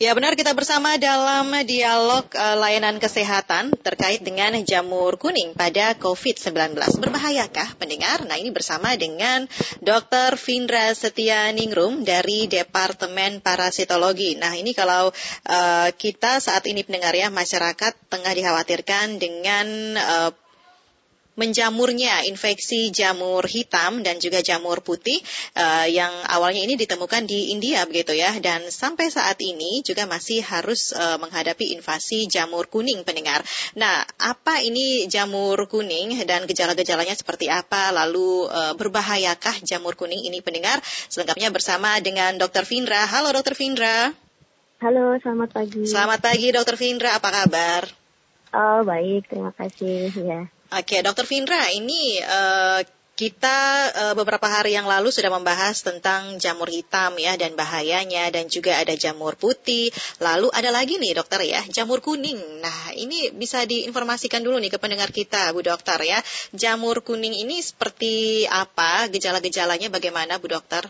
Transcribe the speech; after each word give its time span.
Ya 0.00 0.16
benar 0.16 0.32
kita 0.32 0.56
bersama 0.56 0.96
dalam 0.96 1.52
dialog 1.68 2.24
uh, 2.32 2.56
layanan 2.56 2.96
kesehatan 2.96 3.76
terkait 3.84 4.24
dengan 4.24 4.56
jamur 4.64 5.20
kuning 5.20 5.52
pada 5.52 5.92
COVID-19. 5.92 6.72
Berbahayakah 7.04 7.76
pendengar? 7.76 8.24
Nah 8.24 8.40
ini 8.40 8.48
bersama 8.48 8.96
dengan 8.96 9.44
Dr. 9.84 10.40
Vindra 10.40 10.96
Setia 10.96 11.52
Ningrum 11.52 12.00
dari 12.00 12.48
Departemen 12.48 13.44
Parasitologi. 13.44 14.40
Nah 14.40 14.56
ini 14.56 14.72
kalau 14.72 15.12
uh, 15.12 15.88
kita 15.92 16.40
saat 16.40 16.64
ini 16.64 16.80
pendengar 16.80 17.12
ya 17.12 17.28
masyarakat 17.28 17.92
tengah 18.08 18.32
dikhawatirkan 18.32 19.20
dengan 19.20 20.00
uh, 20.00 20.32
menjamurnya 21.40 22.28
infeksi 22.28 22.92
jamur 22.92 23.48
hitam 23.48 24.04
dan 24.04 24.20
juga 24.20 24.44
jamur 24.44 24.84
putih 24.84 25.16
uh, 25.56 25.88
yang 25.88 26.12
awalnya 26.28 26.60
ini 26.60 26.76
ditemukan 26.76 27.24
di 27.24 27.56
India 27.56 27.88
begitu 27.88 28.12
ya 28.12 28.36
dan 28.44 28.68
sampai 28.68 29.08
saat 29.08 29.40
ini 29.40 29.80
juga 29.80 30.04
masih 30.04 30.44
harus 30.44 30.92
uh, 30.92 31.16
menghadapi 31.16 31.72
invasi 31.72 32.28
jamur 32.28 32.68
kuning 32.68 33.00
pendengar. 33.08 33.40
Nah, 33.80 34.04
apa 34.20 34.60
ini 34.60 35.08
jamur 35.08 35.56
kuning 35.64 36.12
dan 36.28 36.44
gejala-gejalanya 36.44 37.16
seperti 37.16 37.48
apa 37.48 37.88
lalu 37.88 38.44
uh, 38.52 38.76
berbahayakah 38.76 39.64
jamur 39.64 39.96
kuning 39.96 40.20
ini 40.28 40.44
pendengar? 40.44 40.76
Selengkapnya 41.08 41.48
bersama 41.48 41.96
dengan 42.04 42.36
Dr. 42.36 42.68
Vindra. 42.68 43.08
Halo 43.08 43.32
Dr. 43.32 43.56
Vindra. 43.56 44.12
Halo, 44.80 45.16
selamat 45.20 45.52
pagi. 45.52 45.84
Selamat 45.84 46.20
pagi 46.24 46.48
Dr. 46.52 46.76
Vindra, 46.80 47.16
apa 47.16 47.28
kabar? 47.28 47.84
Oh, 48.56 48.80
baik, 48.82 49.28
terima 49.28 49.52
kasih 49.52 50.08
ya. 50.16 50.48
Oke, 50.70 51.02
Dokter 51.02 51.26
Vindra, 51.26 51.66
ini 51.74 52.22
uh, 52.22 52.78
kita 53.18 53.58
uh, 53.90 54.14
beberapa 54.14 54.46
hari 54.46 54.78
yang 54.78 54.86
lalu 54.86 55.10
sudah 55.10 55.28
membahas 55.28 55.82
tentang 55.82 56.38
jamur 56.38 56.70
hitam 56.70 57.18
ya 57.18 57.34
dan 57.34 57.58
bahayanya 57.58 58.30
dan 58.30 58.46
juga 58.46 58.78
ada 58.78 58.94
jamur 58.94 59.34
putih. 59.34 59.90
Lalu 60.22 60.46
ada 60.54 60.70
lagi 60.70 61.02
nih 61.02 61.18
dokter 61.18 61.42
ya, 61.42 61.58
jamur 61.68 61.98
kuning. 62.00 62.38
Nah, 62.62 62.94
ini 62.94 63.34
bisa 63.34 63.66
diinformasikan 63.66 64.46
dulu 64.46 64.62
nih 64.62 64.70
ke 64.70 64.78
pendengar 64.78 65.10
kita, 65.10 65.50
Bu 65.50 65.60
Dokter 65.66 65.98
ya. 66.06 66.22
Jamur 66.54 67.02
kuning 67.02 67.34
ini 67.34 67.58
seperti 67.60 68.46
apa? 68.46 69.10
Gejala-gejalanya 69.10 69.90
bagaimana, 69.90 70.38
Bu 70.38 70.54
Dokter? 70.54 70.86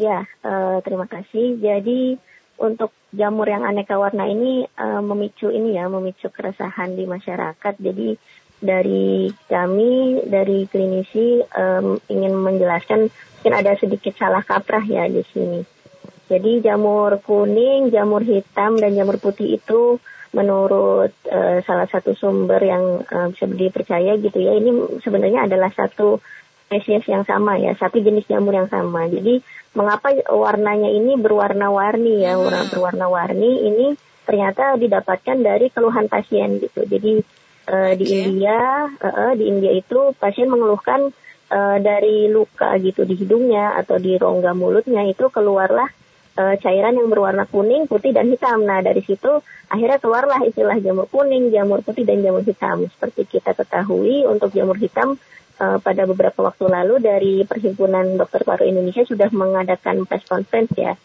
Ya, 0.00 0.24
uh, 0.48 0.80
terima 0.80 1.04
kasih. 1.04 1.60
Jadi 1.60 2.16
untuk 2.60 2.92
jamur 3.10 3.48
yang 3.48 3.64
aneka 3.64 3.96
warna 3.96 4.28
ini 4.28 4.68
uh, 4.76 5.00
memicu 5.00 5.48
ini 5.48 5.80
ya, 5.80 5.88
memicu 5.88 6.28
keresahan 6.28 6.92
di 6.92 7.08
masyarakat. 7.08 7.74
Jadi 7.80 8.14
dari 8.60 9.32
kami 9.48 10.20
dari 10.28 10.68
klinisi 10.68 11.40
um, 11.56 11.96
ingin 12.12 12.36
menjelaskan 12.36 13.08
mungkin 13.08 13.54
ada 13.56 13.72
sedikit 13.80 14.12
salah 14.20 14.44
kaprah 14.44 14.84
ya 14.84 15.08
di 15.08 15.24
sini. 15.32 15.64
Jadi 16.28 16.62
jamur 16.62 17.18
kuning, 17.24 17.88
jamur 17.90 18.22
hitam 18.22 18.76
dan 18.78 18.92
jamur 18.94 19.16
putih 19.16 19.56
itu 19.56 19.98
menurut 20.30 21.10
uh, 21.26 21.58
salah 21.66 21.90
satu 21.90 22.14
sumber 22.14 22.62
yang 22.62 23.02
uh, 23.02 23.34
bisa 23.34 23.50
dipercaya 23.50 24.14
gitu 24.14 24.38
ya 24.38 24.54
ini 24.54 25.02
sebenarnya 25.02 25.50
adalah 25.50 25.74
satu 25.74 26.22
spesies 26.70 27.02
yang 27.10 27.26
sama 27.26 27.58
ya, 27.58 27.74
satu 27.74 27.98
jenis 27.98 28.30
jamur 28.30 28.54
yang 28.54 28.70
sama. 28.70 29.10
Jadi 29.10 29.42
mengapa 29.74 30.10
warnanya 30.26 30.90
ini 30.90 31.14
berwarna-warni 31.14 32.26
ya, 32.26 32.34
hmm. 32.34 32.74
berwarna-warni 32.74 33.50
ini 33.70 33.86
ternyata 34.26 34.78
didapatkan 34.78 35.38
dari 35.42 35.70
keluhan 35.70 36.06
pasien 36.06 36.58
gitu. 36.58 36.86
Jadi 36.86 37.22
uh, 37.70 37.92
di 37.94 38.06
India, 38.10 38.86
uh, 38.90 39.34
di 39.34 39.44
India 39.46 39.70
itu 39.74 40.14
pasien 40.18 40.50
mengeluhkan 40.50 41.10
uh, 41.50 41.76
dari 41.78 42.30
luka 42.30 42.74
gitu 42.78 43.06
di 43.06 43.14
hidungnya 43.18 43.78
atau 43.78 43.98
di 43.98 44.14
rongga 44.18 44.54
mulutnya 44.54 45.06
itu 45.06 45.30
keluarlah 45.30 45.86
uh, 46.38 46.54
cairan 46.58 46.98
yang 46.98 47.10
berwarna 47.10 47.46
kuning, 47.46 47.90
putih 47.90 48.14
dan 48.14 48.30
hitam. 48.30 48.62
Nah 48.62 48.82
dari 48.82 49.02
situ 49.02 49.42
akhirnya 49.70 49.98
keluarlah 49.98 50.40
istilah 50.46 50.78
jamur 50.78 51.10
kuning, 51.10 51.50
jamur 51.50 51.82
putih 51.82 52.06
dan 52.06 52.22
jamur 52.22 52.46
hitam. 52.46 52.86
Seperti 52.86 53.26
kita 53.38 53.54
ketahui 53.54 54.26
untuk 54.26 54.54
jamur 54.54 54.78
hitam 54.78 55.18
uh, 55.60 55.78
pada 55.78 56.08
beberapa 56.08 56.40
waktu 56.40 56.64
lalu 56.66 56.94
dari 57.04 57.34
Perhimpunan 57.44 58.16
Dokter 58.16 58.42
Paru 58.42 58.64
Indonesia 58.64 59.04
sudah 59.04 59.28
mengadakan 59.30 60.08
press 60.08 60.24
conference 60.24 60.72
ya. 60.74 60.96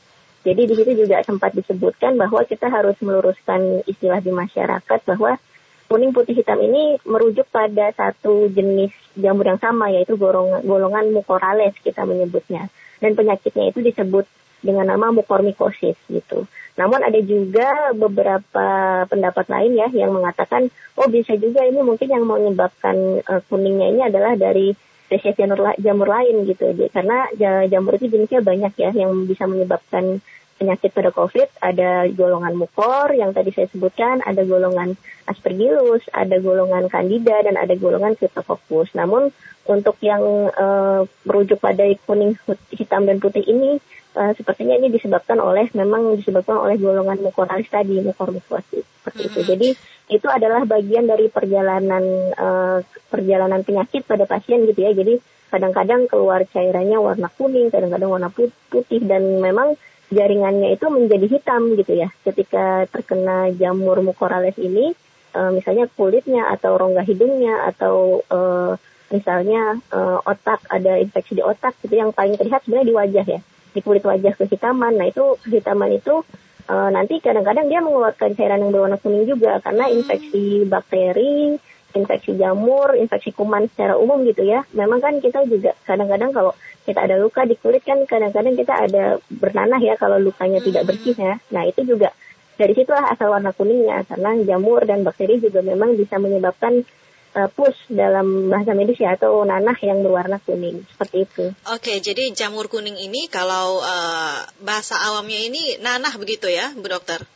Jadi 0.46 0.62
di 0.70 0.74
situ 0.78 0.92
juga 1.06 1.20
sempat 1.26 1.58
disebutkan 1.58 2.16
bahwa 2.16 2.46
kita 2.46 2.70
harus 2.70 2.96
meluruskan 3.02 3.84
istilah 3.90 4.22
di 4.22 4.30
masyarakat 4.30 5.00
bahwa 5.04 5.42
kuning 5.90 6.14
putih 6.14 6.38
hitam 6.38 6.62
ini 6.62 7.02
merujuk 7.06 7.50
pada 7.50 7.90
satu 7.94 8.50
jenis 8.50 8.94
jamur 9.18 9.46
yang 9.46 9.58
sama 9.58 9.90
yaitu 9.90 10.18
golongan, 10.18 10.62
golongan 10.62 11.10
mucorales 11.14 11.74
kita 11.82 12.06
menyebutnya. 12.06 12.70
Dan 13.02 13.18
penyakitnya 13.18 13.74
itu 13.74 13.82
disebut 13.82 14.26
dengan 14.62 14.92
nama 14.92 15.12
mukormikosis 15.12 15.98
gitu. 16.12 16.48
Namun 16.76 17.00
ada 17.04 17.20
juga 17.24 17.96
beberapa 17.96 18.68
pendapat 19.08 19.46
lain 19.48 19.80
ya 19.80 19.88
yang 19.96 20.12
mengatakan 20.12 20.68
oh 21.00 21.08
bisa 21.08 21.40
juga 21.40 21.64
ini 21.64 21.80
mungkin 21.80 22.12
yang 22.12 22.28
menyebabkan 22.28 23.24
uh, 23.24 23.42
kuningnya 23.48 23.88
ini 23.92 24.02
adalah 24.04 24.36
dari 24.36 24.76
spesies 25.06 25.38
jamur, 25.38 25.72
jamur 25.78 26.08
lain 26.10 26.50
gitu. 26.50 26.74
Jadi, 26.74 26.90
karena 26.90 27.30
jamur 27.70 27.96
itu 27.96 28.10
jenisnya 28.10 28.42
banyak 28.42 28.74
ya 28.76 28.92
yang 28.92 29.14
bisa 29.30 29.46
menyebabkan 29.46 30.20
penyakit 30.58 30.92
pada 30.92 31.14
COVID. 31.14 31.62
Ada 31.62 32.10
golongan 32.16 32.58
mukor 32.58 33.14
yang 33.14 33.32
tadi 33.32 33.54
saya 33.54 33.70
sebutkan, 33.70 34.26
ada 34.26 34.42
golongan 34.42 34.98
aspergillus, 35.30 36.04
ada 36.12 36.42
golongan 36.42 36.90
candida 36.90 37.38
dan 37.46 37.56
ada 37.56 37.78
golongan 37.78 38.18
cryptococcus. 38.18 38.98
Namun 38.98 39.30
untuk 39.66 39.98
yang 40.02 40.22
uh, 40.54 41.06
merujuk 41.26 41.62
pada 41.62 41.86
kuning 42.06 42.38
hitam 42.74 43.06
dan 43.06 43.18
putih 43.22 43.46
ini 43.46 43.78
uh, 44.16 44.34
sepertinya 44.34 44.80
ini 44.80 44.88
disebabkan 44.90 45.38
oleh 45.38 45.68
memang 45.76 46.16
disebabkan 46.18 46.58
oleh 46.58 46.80
golongan 46.80 47.20
mukoralis 47.22 47.68
tadi 47.68 48.00
mukormikosis 48.02 48.82
seperti 48.82 49.22
itu. 49.28 49.40
Mm-hmm. 49.40 49.52
Jadi 49.52 49.70
itu 50.16 50.28
adalah 50.32 50.64
bagian 50.64 51.06
dari 51.06 51.28
perjalanan 51.28 52.04
uh, 52.34 52.80
perjalanan 53.12 53.62
penyakit 53.62 54.08
pada 54.08 54.24
pasien 54.26 54.64
gitu 54.66 54.80
ya. 54.80 54.96
Jadi 54.96 55.20
kadang-kadang 55.52 56.10
keluar 56.10 56.42
cairannya 56.50 56.98
warna 56.98 57.30
kuning, 57.30 57.70
kadang-kadang 57.70 58.10
warna 58.10 58.30
putih 58.72 59.02
dan 59.06 59.40
memang 59.44 59.78
jaringannya 60.10 60.74
itu 60.74 60.86
menjadi 60.90 61.26
hitam 61.30 61.76
gitu 61.78 61.94
ya. 61.94 62.10
Ketika 62.24 62.90
terkena 62.90 63.52
jamur 63.54 64.02
mukoralis 64.02 64.58
ini, 64.58 64.96
uh, 65.36 65.52
misalnya 65.54 65.92
kulitnya 65.94 66.50
atau 66.50 66.80
rongga 66.80 67.04
hidungnya 67.06 67.68
atau 67.70 68.26
uh, 68.32 68.74
misalnya 69.14 69.78
uh, 69.94 70.18
otak 70.26 70.66
ada 70.66 70.98
infeksi 70.98 71.38
di 71.38 71.44
otak 71.46 71.78
gitu 71.86 71.94
yang 71.94 72.10
paling 72.10 72.34
terlihat 72.42 72.66
sebenarnya 72.66 72.90
di 72.90 72.96
wajah 72.98 73.26
ya 73.38 73.42
di 73.76 73.84
kulit 73.84 74.08
wajah 74.08 74.34
kehitaman. 74.40 74.96
Nah 74.96 75.12
itu 75.12 75.36
kehitaman 75.44 75.92
itu 75.92 76.24
uh, 76.72 76.90
nanti 76.90 77.20
kadang-kadang 77.20 77.68
dia 77.68 77.84
mengeluarkan 77.84 78.32
cairan 78.40 78.64
yang 78.64 78.72
berwarna 78.72 78.98
kuning 78.98 79.28
juga 79.28 79.60
karena 79.60 79.92
hmm. 79.92 79.96
infeksi 80.00 80.64
bakteri, 80.64 81.60
infeksi 81.92 82.32
jamur, 82.40 82.96
infeksi 82.96 83.36
kuman 83.36 83.68
secara 83.68 84.00
umum 84.00 84.24
gitu 84.24 84.48
ya. 84.48 84.64
Memang 84.72 85.04
kan 85.04 85.20
kita 85.20 85.44
juga 85.44 85.76
kadang-kadang 85.84 86.32
kalau 86.32 86.56
kita 86.88 87.04
ada 87.04 87.20
luka 87.20 87.44
di 87.44 87.60
kulit 87.60 87.84
kan 87.84 88.00
kadang-kadang 88.08 88.56
kita 88.56 88.74
ada 88.74 89.04
bernanah 89.28 89.82
ya 89.84 90.00
kalau 90.00 90.16
lukanya 90.16 90.64
tidak 90.64 90.88
hmm. 90.88 90.90
bersih 90.90 91.16
ya. 91.20 91.36
Nah 91.52 91.68
itu 91.68 91.84
juga 91.84 92.16
dari 92.56 92.72
situlah 92.72 93.12
asal 93.12 93.36
warna 93.36 93.52
kuningnya 93.52 94.08
karena 94.08 94.32
jamur 94.48 94.80
dan 94.88 95.04
bakteri 95.04 95.44
juga 95.44 95.60
memang 95.60 96.00
bisa 96.00 96.16
menyebabkan 96.16 96.88
uh, 97.36 97.50
pus 97.52 97.76
dalam 97.92 98.48
bahasa 98.48 98.72
medis 98.72 98.98
ya 98.98 99.20
atau 99.20 99.44
nanah 99.44 99.76
yang 99.84 100.02
berwarna 100.02 100.40
kuning 100.42 100.88
seperti 100.96 101.28
itu. 101.28 101.46
Oke, 101.68 102.00
jadi 102.00 102.32
jamur 102.32 102.72
kuning 102.72 102.96
ini 102.96 103.28
kalau 103.28 103.84
uh, 103.84 104.40
bahasa 104.64 104.96
awamnya 105.12 105.44
ini 105.44 105.78
nanah 105.84 106.16
begitu 106.16 106.48
ya, 106.48 106.72
Bu 106.74 106.88
Dokter? 106.88 107.28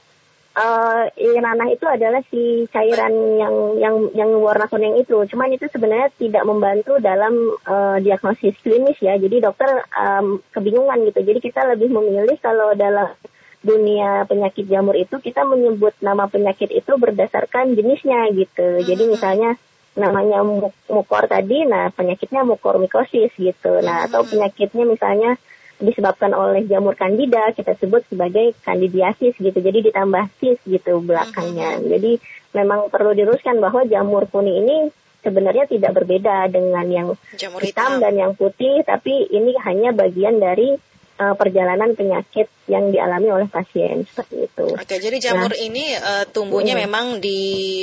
Uh, 0.59 1.07
ya, 1.15 1.39
nanah 1.39 1.71
itu 1.71 1.85
adalah 1.87 2.19
si 2.27 2.67
cairan 2.73 3.13
yang 3.37 3.55
yang 3.79 3.95
yang 4.17 4.29
warna 4.41 4.65
kuning 4.67 4.97
itu. 4.99 5.15
Cuman 5.29 5.53
itu 5.55 5.69
sebenarnya 5.69 6.09
tidak 6.17 6.43
membantu 6.43 6.97
dalam 6.99 7.55
uh, 7.63 7.95
diagnosis 8.01 8.57
klinis 8.59 8.97
ya. 8.99 9.15
Jadi 9.15 9.39
dokter 9.39 9.69
um, 9.93 10.41
kebingungan 10.51 11.05
gitu. 11.07 11.21
Jadi 11.21 11.39
kita 11.39 11.63
lebih 11.69 11.93
memilih 11.93 12.35
kalau 12.41 12.75
dalam 12.75 13.13
dunia 13.59 14.23
penyakit 14.23 14.71
jamur 14.71 14.95
itu 14.95 15.19
kita 15.19 15.43
menyebut 15.43 15.91
nama 15.99 16.31
penyakit 16.31 16.71
itu 16.71 16.91
berdasarkan 16.95 17.75
jenisnya 17.75 18.31
gitu. 18.35 18.83
Jadi 18.83 19.03
hmm. 19.05 19.11
misalnya 19.15 19.51
namanya 19.99 20.41
mukor 20.87 21.27
tadi, 21.27 21.67
nah 21.67 21.91
penyakitnya 21.91 22.47
mukormikosis 22.47 23.35
gitu. 23.35 23.73
Nah 23.83 24.07
atau 24.07 24.23
hmm. 24.23 24.29
penyakitnya 24.31 24.85
misalnya 24.87 25.31
disebabkan 25.79 26.35
oleh 26.35 26.67
jamur 26.67 26.95
kandida 26.95 27.55
kita 27.55 27.71
sebut 27.79 28.03
sebagai 28.07 28.55
kandidiasis 28.63 29.35
gitu. 29.39 29.59
Jadi 29.59 29.91
ditambah 29.91 30.23
sis 30.39 30.59
gitu 30.63 31.03
belakangnya. 31.03 31.79
Hmm. 31.79 31.87
Jadi 31.87 32.19
memang 32.55 32.89
perlu 32.89 33.15
diruskan 33.15 33.59
bahwa 33.59 33.85
jamur 33.85 34.27
kuning 34.27 34.65
ini 34.65 34.77
sebenarnya 35.19 35.67
tidak 35.67 35.91
berbeda 35.95 36.47
dengan 36.47 36.85
yang 36.87 37.07
jamur 37.35 37.59
hitam. 37.59 37.99
hitam 37.99 38.03
dan 38.03 38.13
yang 38.15 38.33
putih, 38.35 38.83
tapi 38.87 39.27
ini 39.31 39.55
hanya 39.67 39.91
bagian 39.91 40.39
dari 40.39 40.79
uh, 41.19 41.35
perjalanan 41.35 41.93
penyakit 41.93 42.47
yang 42.71 42.89
dialami 42.89 43.29
oleh 43.29 43.47
pasien 43.51 44.07
seperti 44.07 44.47
itu. 44.47 44.65
Oke, 44.73 44.95
jadi 44.97 45.17
jamur 45.19 45.51
nah, 45.51 45.59
ini 45.59 45.91
uh, 45.99 46.25
tumbuhnya 46.31 46.79
hmm. 46.79 46.83
memang 46.87 47.05
di 47.19 47.41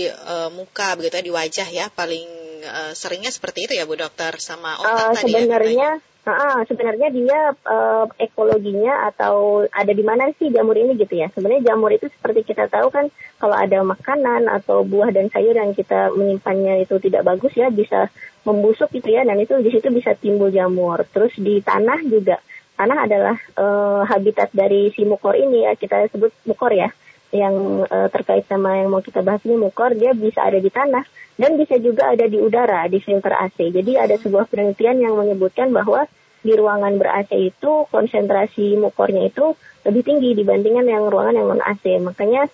uh, 0.08 0.48
muka 0.50 0.96
begitu 0.96 1.20
ya, 1.20 1.24
di 1.24 1.32
wajah 1.32 1.68
ya, 1.68 1.86
paling 1.92 2.26
uh, 2.64 2.92
seringnya 2.96 3.30
seperti 3.30 3.68
itu 3.68 3.72
ya 3.76 3.84
Bu 3.84 4.00
Dokter 4.00 4.40
sama 4.40 4.80
otak 4.80 5.12
uh, 5.12 5.14
tadi 5.20 5.36
ya, 5.36 5.44
sebenarnya 5.44 5.90
ya, 6.00 6.14
Nah, 6.26 6.66
sebenarnya 6.66 7.14
dia 7.14 7.54
uh, 7.54 8.10
ekologinya 8.18 9.06
atau 9.14 9.62
ada 9.70 9.94
di 9.94 10.02
mana 10.02 10.26
sih 10.34 10.50
jamur 10.50 10.74
ini 10.74 10.98
gitu 10.98 11.22
ya. 11.22 11.30
Sebenarnya 11.30 11.70
jamur 11.70 11.94
itu 11.94 12.10
seperti 12.10 12.50
kita 12.50 12.66
tahu 12.66 12.90
kan 12.90 13.06
kalau 13.38 13.54
ada 13.54 13.86
makanan 13.86 14.50
atau 14.50 14.82
buah 14.82 15.14
dan 15.14 15.30
sayur 15.30 15.54
yang 15.54 15.70
kita 15.70 16.10
menyimpannya 16.18 16.82
itu 16.82 16.98
tidak 16.98 17.22
bagus 17.22 17.54
ya 17.54 17.70
bisa 17.70 18.10
membusuk 18.42 18.90
gitu 18.90 19.06
ya 19.06 19.22
dan 19.22 19.38
itu 19.38 19.54
di 19.62 19.70
situ 19.70 19.86
bisa 19.94 20.18
timbul 20.18 20.50
jamur. 20.50 21.06
Terus 21.14 21.30
di 21.38 21.62
tanah 21.62 22.02
juga 22.02 22.42
tanah 22.76 22.98
adalah 23.08 23.36
uh, 23.56 24.02
habitat 24.04 24.52
dari 24.52 24.92
si 24.92 25.02
mukor 25.08 25.34
ini 25.34 25.64
ya 25.64 25.72
kita 25.74 26.12
sebut 26.12 26.30
mukor 26.44 26.70
ya 26.76 26.92
yang 27.34 27.82
uh, 27.88 28.08
terkait 28.12 28.46
sama 28.46 28.78
yang 28.78 28.92
mau 28.92 29.02
kita 29.02 29.24
bahas 29.24 29.42
ini 29.48 29.58
mukor 29.58 29.96
dia 29.98 30.14
bisa 30.14 30.46
ada 30.46 30.60
di 30.62 30.70
tanah 30.70 31.02
dan 31.36 31.60
bisa 31.60 31.76
juga 31.76 32.12
ada 32.12 32.24
di 32.24 32.40
udara 32.40 32.88
di 32.88 32.96
filter 33.02 33.34
AC. 33.36 33.72
Jadi 33.72 33.98
ada 34.00 34.16
sebuah 34.16 34.48
penelitian 34.48 35.04
yang 35.04 35.14
menyebutkan 35.16 35.68
bahwa 35.72 36.08
di 36.40 36.54
ruangan 36.54 36.94
ber-AC 36.96 37.34
itu 37.34 37.90
konsentrasi 37.90 38.78
mukornya 38.78 39.26
itu 39.26 39.58
lebih 39.82 40.02
tinggi 40.06 40.30
dibandingkan 40.38 40.86
yang 40.86 41.10
ruangan 41.10 41.34
yang 41.34 41.46
non 41.50 41.62
AC. 41.62 41.98
Makanya 41.98 42.46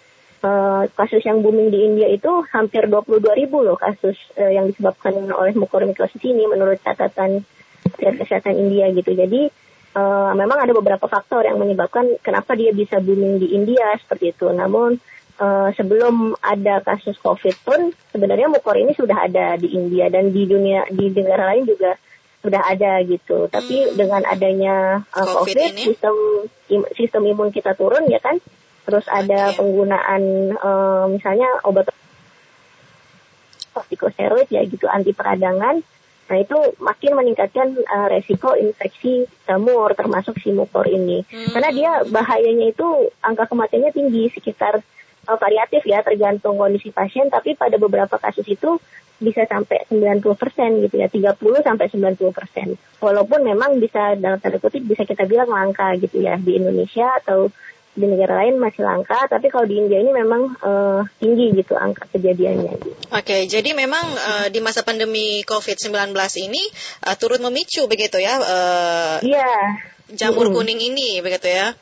uh, 0.43 0.89
kasus 0.97 1.23
yang 1.23 1.45
booming 1.45 1.69
di 1.69 1.85
India 1.85 2.09
itu 2.09 2.43
hampir 2.51 2.89
22 2.89 3.23
ribu 3.39 3.61
loh 3.63 3.77
kasus 3.77 4.17
uh, 4.41 4.51
yang 4.51 4.67
disebabkan 4.67 5.15
oleh 5.31 5.55
mukormikosis 5.55 6.25
ini 6.25 6.49
menurut 6.49 6.81
catatan 6.83 7.45
kesehatan 8.01 8.57
India 8.59 8.91
gitu. 8.91 9.15
Jadi 9.15 9.53
uh, 9.97 10.33
memang 10.37 10.59
ada 10.61 10.73
beberapa 10.73 11.07
faktor 11.09 11.45
yang 11.45 11.61
menyebabkan 11.61 12.19
kenapa 12.21 12.57
dia 12.57 12.73
bisa 12.73 12.99
booming 12.99 13.41
di 13.41 13.53
India 13.57 13.97
seperti 14.01 14.33
itu. 14.37 14.49
Namun 14.51 14.97
uh, 15.41 15.69
sebelum 15.77 16.37
ada 16.41 16.81
kasus 16.85 17.17
COVID 17.21 17.57
pun 17.65 17.81
sebenarnya 18.13 18.49
mukor 18.49 18.77
ini 18.77 18.93
sudah 18.97 19.29
ada 19.29 19.57
di 19.57 19.73
India 19.73 20.09
dan 20.13 20.33
di 20.33 20.45
dunia 20.45 20.89
di 20.89 21.13
negara 21.13 21.53
lain 21.53 21.69
juga 21.69 21.97
sudah 22.43 22.63
ada 22.67 22.99
gitu. 23.07 23.47
Tapi 23.47 23.93
hmm. 23.93 23.95
dengan 23.95 24.23
adanya 24.27 25.07
uh, 25.15 25.27
COVID, 25.41 25.57
COVID 25.57 25.73
sistem 25.79 26.17
im, 26.69 26.83
sistem 26.99 27.23
imun 27.31 27.55
kita 27.55 27.79
turun 27.79 28.09
ya 28.11 28.19
kan. 28.19 28.43
Terus 28.83 29.07
ada 29.07 29.55
okay. 29.55 29.63
penggunaan 29.63 30.23
uh, 30.59 31.07
misalnya 31.07 31.47
obat 31.63 31.95
kortikosteroid 33.73 34.51
ya 34.51 34.67
gitu 34.67 34.91
anti 34.91 35.15
peradangan. 35.15 35.81
Nah 36.31 36.39
itu 36.39 36.59
makin 36.79 37.13
meningkatkan 37.19 37.77
uh, 37.83 38.09
resiko 38.09 38.55
infeksi 38.55 39.27
jamur 39.45 39.93
termasuk 39.99 40.39
si 40.39 40.55
mukor 40.55 40.87
ini. 40.87 41.27
Hmm. 41.27 41.51
Karena 41.57 41.71
dia 41.75 41.91
bahayanya 42.09 42.73
itu 42.73 42.87
angka 43.21 43.51
kematiannya 43.51 43.91
tinggi 43.93 44.31
sekitar 44.33 44.81
uh, 45.29 45.39
variatif 45.39 45.83
ya 45.87 46.03
tergantung 46.03 46.59
kondisi 46.59 46.91
pasien 46.91 47.31
tapi 47.31 47.55
pada 47.55 47.79
beberapa 47.79 48.19
kasus 48.19 48.47
itu 48.49 48.79
bisa 49.23 49.47
sampai 49.47 49.87
90% 49.87 50.19
gitu 50.83 50.97
ya 50.99 51.07
30 51.07 51.39
sampai 51.63 51.87
90% 51.87 52.99
walaupun 52.99 53.41
memang 53.47 53.79
bisa 53.79 54.19
dalam 54.19 54.43
tanda 54.43 54.59
kutip 54.59 54.83
bisa 54.83 55.07
kita 55.07 55.31
bilang 55.31 55.47
langka 55.47 55.95
gitu 55.95 56.19
ya 56.19 56.35
di 56.43 56.59
Indonesia 56.59 57.07
atau 57.23 57.47
di 57.93 58.09
negara 58.09 58.41
lain 58.41 58.57
masih 58.57 58.89
langka, 58.89 59.29
tapi 59.29 59.53
kalau 59.53 59.69
di 59.69 59.77
India 59.77 60.01
ini 60.01 60.17
memang 60.17 60.57
uh, 60.65 61.05
tinggi 61.21 61.53
gitu 61.53 61.77
angka 61.77 62.09
kejadiannya. 62.09 62.73
Gitu. 62.81 62.97
Oke, 63.13 63.45
jadi 63.45 63.71
memang 63.77 64.01
uh, 64.03 64.47
di 64.49 64.65
masa 64.65 64.81
pandemi 64.81 65.45
COVID-19 65.45 66.17
ini 66.41 66.63
uh, 67.05 67.17
turut 67.21 67.45
memicu 67.45 67.85
begitu 67.85 68.17
ya? 68.17 68.41
Iya. 69.21 69.53
Uh, 69.77 70.17
jamur 70.17 70.49
hmm. 70.49 70.57
kuning 70.57 70.81
ini 70.81 71.21
begitu 71.21 71.53
ya? 71.53 71.77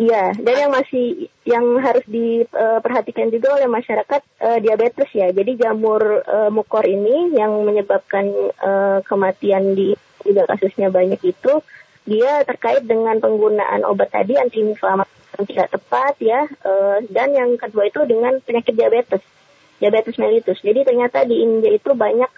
Iya, 0.00 0.32
dan 0.38 0.54
yang 0.54 0.72
masih 0.72 1.28
yang 1.44 1.66
harus 1.82 2.06
diperhatikan 2.06 3.28
juga 3.28 3.58
oleh 3.58 3.68
masyarakat 3.68 4.22
uh, 4.40 4.58
diabetes 4.62 5.10
ya. 5.12 5.28
Jadi 5.30 5.60
jamur 5.60 6.24
uh, 6.26 6.50
mukor 6.50 6.86
ini 6.86 7.34
yang 7.36 7.66
menyebabkan 7.66 8.30
uh, 8.58 8.98
kematian 9.06 9.76
di 9.78 9.92
juga 10.24 10.48
kasusnya 10.48 10.88
banyak 10.88 11.20
itu 11.22 11.52
dia 12.08 12.44
terkait 12.48 12.84
dengan 12.88 13.20
penggunaan 13.20 13.84
obat 13.84 14.08
tadi 14.12 14.40
antiinflamasi 14.40 15.19
yang 15.38 15.44
tidak 15.46 15.68
tepat 15.70 16.14
ya. 16.18 16.40
Uh, 16.64 16.98
dan 17.10 17.34
yang 17.34 17.54
kedua 17.60 17.86
itu 17.86 18.02
dengan 18.06 18.38
penyakit 18.42 18.74
diabetes, 18.74 19.22
diabetes 19.78 20.16
mellitus. 20.18 20.58
Jadi 20.62 20.82
ternyata 20.82 21.22
di 21.26 21.42
India 21.42 21.70
itu 21.74 21.92
banyak 21.94 22.30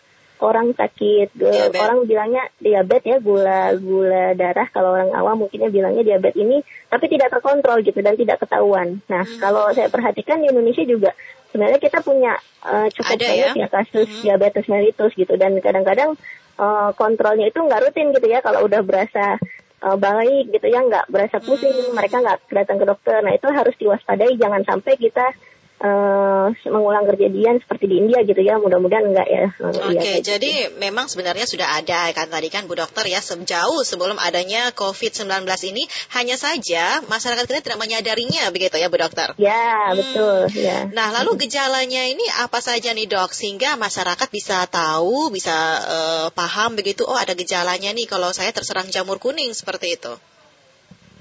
orang 0.42 0.74
sakit, 0.74 1.38
diabetes. 1.38 1.78
orang 1.78 1.98
bilangnya 2.02 2.44
diabetes 2.58 3.14
ya 3.14 3.18
gula 3.22 3.78
gula 3.78 4.34
darah 4.34 4.66
kalau 4.74 4.98
orang 4.98 5.14
awam 5.14 5.46
mungkinnya 5.46 5.70
bilangnya 5.70 6.02
diabetes 6.02 6.42
ini, 6.42 6.58
tapi 6.90 7.06
tidak 7.06 7.30
terkontrol 7.30 7.78
gitu 7.86 8.02
dan 8.02 8.18
tidak 8.18 8.42
ketahuan. 8.42 8.98
Nah 9.06 9.22
hmm. 9.22 9.38
kalau 9.38 9.70
saya 9.70 9.86
perhatikan 9.86 10.42
di 10.42 10.50
Indonesia 10.50 10.82
juga 10.82 11.14
sebenarnya 11.54 11.78
kita 11.78 12.02
punya 12.02 12.34
uh, 12.66 12.90
cukup 12.90 13.22
banyak 13.22 13.54
ya? 13.54 13.64
ya 13.64 13.68
kasus 13.70 14.08
hmm. 14.10 14.22
diabetes 14.26 14.66
mellitus 14.66 15.12
gitu 15.14 15.36
dan 15.38 15.54
kadang-kadang 15.62 16.18
uh, 16.58 16.90
kontrolnya 16.96 17.46
itu 17.46 17.60
nggak 17.62 17.82
rutin 17.84 18.10
gitu 18.10 18.26
ya 18.26 18.40
kalau 18.42 18.64
udah 18.66 18.80
berasa 18.82 19.38
uh, 19.82 19.98
baik 19.98 20.54
gitu 20.54 20.66
ya 20.70 20.80
nggak 20.86 21.10
berasa 21.10 21.42
pusing 21.42 21.74
hmm. 21.74 21.94
mereka 21.98 22.22
nggak 22.22 22.38
datang 22.48 22.78
ke 22.78 22.86
dokter. 22.86 23.18
Nah 23.20 23.34
itu 23.34 23.48
harus 23.50 23.74
diwaspadai 23.76 24.38
jangan 24.38 24.62
sampai 24.62 24.94
kita 24.96 25.34
uh, 25.82 26.46
mengulang 26.70 27.04
kejadian 27.10 27.58
seperti 27.58 27.90
di 27.90 27.96
India 27.98 28.22
gitu 28.22 28.38
ya. 28.38 28.56
Mudah-mudahan 28.62 29.10
enggak 29.10 29.28
ya. 29.28 29.44
Oke, 29.58 29.98
okay, 29.98 30.22
ya, 30.22 30.34
jadi 30.34 30.52
gitu. 30.70 30.78
memang 30.78 31.10
sebenarnya 31.10 31.44
sudah 31.44 31.82
ada 31.82 32.08
kan 32.14 32.30
tadi 32.30 32.48
kan 32.48 32.70
Bu 32.70 32.78
Dokter 32.78 33.04
ya 33.10 33.18
sejauh 33.18 33.82
sebelum 33.82 34.16
adanya 34.22 34.70
COVID-19 34.72 35.44
ini 35.74 35.84
hanya 36.14 36.38
saja 36.38 37.02
masyarakat 37.10 37.44
kita 37.44 37.60
tidak 37.60 37.80
menyadarinya 37.82 38.48
begitu 38.54 38.78
ya 38.78 38.86
Bu 38.86 39.02
Dokter. 39.02 39.34
Ya, 39.36 39.92
hmm. 39.92 39.98
betul 39.98 40.38
ya. 40.56 40.86
Nah, 40.94 41.10
lalu 41.20 41.46
gejalanya 41.46 42.06
ini 42.06 42.24
apa 42.38 42.62
saja 42.62 42.94
nih 42.94 43.10
Dok 43.10 43.34
sehingga 43.34 43.74
masyarakat 43.74 44.28
bisa 44.30 44.64
tahu, 44.70 45.34
bisa 45.34 45.54
uh, 45.82 46.28
paham 46.30 46.78
begitu 46.78 47.02
oh 47.02 47.18
ada 47.18 47.34
gejalanya 47.34 47.90
nih 47.90 48.06
kalau 48.06 48.30
saya 48.30 48.54
terserang 48.54 48.86
jamur 48.88 49.18
kuning 49.18 49.50
seperti 49.52 49.98
itu. 49.98 50.14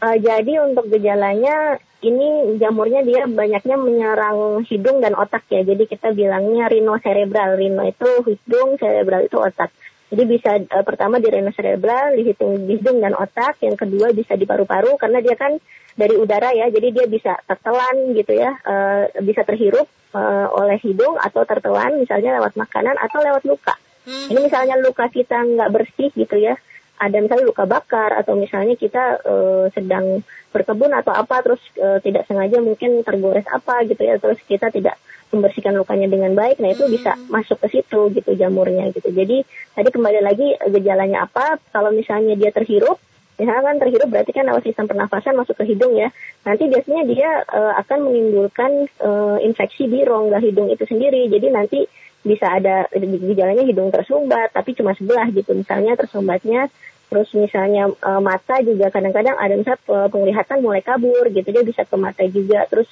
Uh, 0.01 0.17
jadi 0.17 0.65
untuk 0.65 0.89
gejalanya 0.89 1.77
ini 2.01 2.57
jamurnya 2.57 3.05
dia 3.05 3.29
banyaknya 3.29 3.77
menyerang 3.77 4.65
hidung 4.65 4.99
dan 4.99 5.13
otak 5.13 5.45
ya. 5.53 5.61
Jadi 5.61 5.85
kita 5.85 6.13
bilangnya 6.13 6.65
rino 6.67 6.97
cerebral. 6.97 7.57
Rino 7.57 7.85
itu 7.85 8.09
hidung, 8.25 8.75
cerebral 8.81 9.25
itu 9.25 9.37
otak. 9.37 9.69
Jadi 10.11 10.23
bisa 10.27 10.59
uh, 10.59 10.83
pertama 10.83 11.21
di 11.21 11.31
rino 11.31 11.53
cerebral, 11.55 12.17
di 12.17 12.27
hidung, 12.27 12.67
di 12.67 12.81
hidung 12.81 12.99
dan 12.99 13.13
otak. 13.13 13.61
Yang 13.61 13.87
kedua 13.87 14.11
bisa 14.11 14.33
di 14.33 14.49
paru-paru 14.49 14.97
karena 14.97 15.21
dia 15.21 15.37
kan 15.37 15.55
dari 15.93 16.17
udara 16.17 16.51
ya. 16.57 16.67
Jadi 16.73 16.87
dia 16.89 17.05
bisa 17.05 17.37
tertelan 17.45 18.17
gitu 18.17 18.33
ya, 18.33 18.51
uh, 18.65 19.05
bisa 19.21 19.45
terhirup 19.45 19.85
uh, 20.17 20.47
oleh 20.57 20.81
hidung 20.81 21.21
atau 21.21 21.45
tertelan 21.45 22.01
misalnya 22.01 22.41
lewat 22.41 22.57
makanan 22.57 22.97
atau 22.97 23.21
lewat 23.21 23.45
luka. 23.45 23.77
Hmm. 24.01 24.33
Ini 24.33 24.39
misalnya 24.41 24.81
luka 24.81 25.05
kita 25.13 25.37
nggak 25.37 25.69
bersih 25.69 26.09
gitu 26.17 26.33
ya 26.41 26.57
ada 27.01 27.17
misalnya 27.17 27.49
luka 27.49 27.65
bakar 27.65 28.13
atau 28.13 28.37
misalnya 28.37 28.77
kita 28.77 29.17
uh, 29.25 29.65
sedang 29.73 30.21
berkebun 30.53 30.93
atau 30.93 31.09
apa 31.17 31.41
terus 31.41 31.61
uh, 31.81 31.97
tidak 31.97 32.29
sengaja 32.29 32.61
mungkin 32.61 33.01
tergores 33.01 33.47
apa 33.49 33.81
gitu 33.89 34.05
ya 34.05 34.21
terus 34.21 34.37
kita 34.45 34.69
tidak 34.69 35.01
membersihkan 35.33 35.73
lukanya 35.73 36.05
dengan 36.05 36.37
baik 36.37 36.61
nah 36.61 36.69
itu 36.69 36.85
bisa 36.85 37.17
hmm. 37.17 37.33
masuk 37.33 37.57
ke 37.65 37.81
situ 37.81 38.13
gitu 38.13 38.37
jamurnya 38.37 38.93
gitu 38.93 39.09
jadi 39.09 39.41
tadi 39.73 39.89
kembali 39.89 40.21
lagi 40.21 40.47
gejalanya 40.69 41.25
apa 41.25 41.57
kalau 41.73 41.89
misalnya 41.89 42.37
dia 42.37 42.53
terhirup 42.53 43.01
misalnya 43.41 43.73
kan 43.73 43.77
terhirup 43.81 44.09
berarti 44.11 44.31
kan 44.37 44.45
lewat 44.45 44.61
sistem 44.61 44.85
pernafasan 44.85 45.33
masuk 45.33 45.57
ke 45.57 45.73
hidung 45.73 45.97
ya 45.97 46.13
nanti 46.45 46.69
biasanya 46.69 47.03
dia 47.09 47.29
uh, 47.49 47.73
akan 47.81 47.99
menimbulkan 48.05 48.85
uh, 49.01 49.41
infeksi 49.41 49.89
di 49.89 50.05
rongga 50.05 50.37
hidung 50.37 50.69
itu 50.69 50.85
sendiri 50.85 51.25
jadi 51.31 51.49
nanti 51.49 51.89
bisa 52.21 52.45
ada 52.45 52.85
gejalanya 52.93 53.65
hidung 53.65 53.89
tersumbat 53.89 54.53
tapi 54.53 54.77
cuma 54.77 54.93
sebelah 54.93 55.25
gitu. 55.33 55.57
Misalnya 55.57 55.97
tersumbatnya 55.97 56.69
terus 57.11 57.27
misalnya 57.35 57.91
e, 57.91 58.11
mata 58.23 58.61
juga 58.63 58.87
kadang-kadang 58.87 59.35
ada 59.35 59.53
misalnya 59.57 59.81
penglihatan 60.07 60.63
mulai 60.63 60.79
kabur 60.85 61.27
gitu. 61.33 61.49
Dia 61.49 61.65
bisa 61.65 61.83
ke 61.83 61.95
mata 61.97 62.23
juga 62.29 62.63
terus 62.69 62.87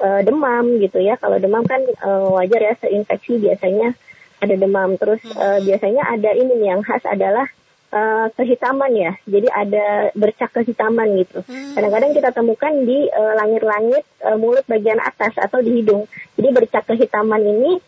e, 0.00 0.08
demam 0.24 0.80
gitu 0.80 0.98
ya. 0.98 1.20
Kalau 1.20 1.36
demam 1.36 1.62
kan 1.68 1.84
e, 1.84 2.10
wajar 2.34 2.60
ya 2.60 2.74
seinfeksi 2.80 3.38
biasanya 3.38 3.92
ada 4.40 4.54
demam. 4.56 4.96
Terus 4.96 5.22
e, 5.28 5.46
biasanya 5.68 6.02
ada 6.08 6.30
ini 6.32 6.52
nih 6.56 6.68
yang 6.72 6.82
khas 6.82 7.04
adalah 7.04 7.46
e, 7.92 8.00
kehitaman 8.32 8.92
ya. 8.96 9.12
Jadi 9.28 9.48
ada 9.52 10.08
bercak 10.16 10.56
kehitaman 10.56 11.20
gitu. 11.20 11.44
Hmm. 11.44 11.76
kadang-kadang 11.76 12.16
kita 12.16 12.32
temukan 12.32 12.72
di 12.88 13.06
langit-langit 13.12 14.08
e, 14.24 14.28
mulut 14.40 14.64
bagian 14.64 14.98
atas 15.04 15.36
atau 15.36 15.60
di 15.60 15.84
hidung. 15.84 16.08
Jadi 16.34 16.48
bercak 16.48 16.88
kehitaman 16.88 17.44
ini 17.44 17.78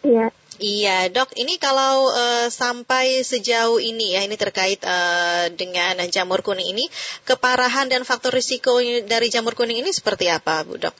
Iya. 0.00 0.32
Iya, 0.56 1.12
dok. 1.12 1.36
Ini 1.36 1.60
kalau 1.60 2.08
uh, 2.08 2.48
sampai 2.48 3.20
sejauh 3.20 3.76
ini 3.76 4.16
ya, 4.16 4.24
ini 4.24 4.40
terkait 4.40 4.80
uh, 4.88 5.52
dengan 5.52 6.00
jamur 6.08 6.40
kuning 6.40 6.72
ini, 6.72 6.88
keparahan 7.28 7.92
dan 7.92 8.08
faktor 8.08 8.32
risiko 8.32 8.80
dari 9.04 9.28
jamur 9.28 9.52
kuning 9.52 9.84
ini 9.84 9.92
seperti 9.92 10.32
apa, 10.32 10.64
Bu 10.64 10.80
Dok? 10.80 10.96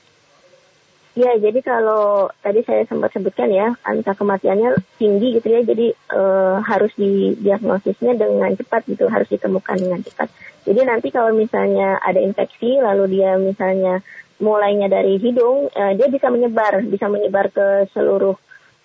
Ya, 1.16 1.32
jadi 1.40 1.64
kalau 1.64 2.28
tadi 2.44 2.60
saya 2.68 2.84
sempat 2.84 3.16
sebutkan 3.16 3.48
ya, 3.48 3.72
angka 3.80 4.12
kematiannya 4.20 4.76
tinggi 5.00 5.40
gitu 5.40 5.48
ya, 5.48 5.64
jadi 5.64 5.96
uh, 6.12 6.60
harus 6.60 6.92
didiagnosisnya 7.00 8.12
dengan 8.12 8.52
cepat 8.52 8.84
gitu, 8.84 9.08
harus 9.08 9.24
ditemukan 9.32 9.80
dengan 9.80 10.04
cepat. 10.04 10.28
Jadi 10.68 10.84
nanti 10.84 11.08
kalau 11.08 11.32
misalnya 11.32 11.96
ada 12.04 12.20
infeksi, 12.20 12.76
lalu 12.76 13.16
dia 13.16 13.40
misalnya 13.40 14.04
mulainya 14.42 14.92
dari 14.92 15.16
hidung, 15.16 15.72
uh, 15.72 15.92
dia 15.96 16.08
bisa 16.12 16.28
menyebar, 16.28 16.84
bisa 16.84 17.08
menyebar 17.08 17.48
ke 17.52 17.88
seluruh 17.96 18.36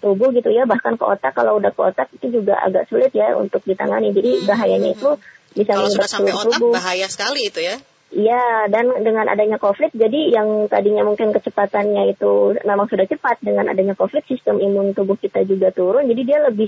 tubuh 0.01 0.33
gitu 0.33 0.49
ya, 0.49 0.65
bahkan 0.65 0.97
ke 0.97 1.05
otak. 1.05 1.35
Kalau 1.37 1.61
udah 1.61 1.71
ke 1.71 1.81
otak 1.81 2.07
itu 2.17 2.41
juga 2.41 2.57
agak 2.57 2.89
sulit 2.89 3.13
ya 3.13 3.37
untuk 3.37 3.61
ditangani. 3.67 4.15
Jadi 4.15 4.41
hmm. 4.41 4.45
bahayanya 4.49 4.89
itu 4.97 5.09
bisa 5.53 5.75
Kalau 5.75 5.91
sudah 5.91 6.09
sampai 6.09 6.33
otak 6.33 6.57
tubuh. 6.57 6.73
bahaya 6.73 7.07
sekali 7.11 7.51
itu 7.51 7.61
ya. 7.61 7.77
Iya, 8.11 8.67
dan 8.67 8.91
dengan 9.07 9.23
adanya 9.31 9.55
COVID, 9.55 9.95
jadi 9.95 10.35
yang 10.35 10.67
tadinya 10.67 11.07
mungkin 11.07 11.31
kecepatannya 11.31 12.11
itu 12.11 12.59
memang 12.59 12.91
sudah 12.91 13.07
cepat, 13.07 13.39
dengan 13.39 13.71
adanya 13.71 13.95
COVID, 13.95 14.27
sistem 14.27 14.59
imun 14.59 14.91
tubuh 14.91 15.15
kita 15.15 15.47
juga 15.47 15.71
turun, 15.71 16.11
jadi 16.11 16.21
dia 16.27 16.39
lebih 16.43 16.67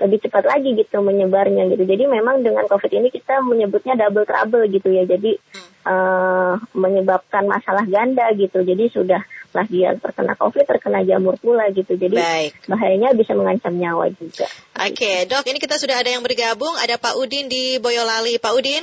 lebih 0.00 0.18
cepat 0.24 0.48
lagi 0.48 0.72
gitu 0.72 1.04
menyebarnya 1.04 1.68
gitu. 1.76 1.84
Jadi 1.84 2.08
memang 2.08 2.40
dengan 2.40 2.64
COVID 2.64 2.88
ini 2.88 3.12
kita 3.12 3.44
menyebutnya 3.44 4.00
double 4.00 4.24
trouble 4.24 4.64
gitu 4.72 4.88
ya. 4.88 5.04
Jadi 5.04 5.36
uh, 5.84 6.56
menyebabkan 6.72 7.44
masalah 7.44 7.84
ganda 7.84 8.32
gitu. 8.32 8.64
Jadi 8.64 8.88
sudah 8.88 9.20
lah 9.50 9.66
dia 9.66 9.92
terkena 9.98 10.38
COVID, 10.38 10.64
terkena 10.64 11.04
jamur 11.04 11.36
pula 11.36 11.68
gitu. 11.74 12.00
Jadi 12.00 12.16
Baik. 12.16 12.52
bahayanya 12.70 13.12
bisa 13.12 13.36
mengancam 13.36 13.76
nyawa 13.76 14.08
juga. 14.16 14.48
Oke, 14.80 14.94
okay, 14.96 15.16
dok, 15.28 15.44
ini 15.44 15.58
kita 15.60 15.76
sudah 15.76 16.00
ada 16.00 16.08
yang 16.08 16.24
bergabung. 16.24 16.72
Ada 16.80 16.96
Pak 16.96 17.20
Udin 17.20 17.50
di 17.50 17.76
Boyolali. 17.82 18.40
Pak 18.40 18.52
Udin? 18.56 18.82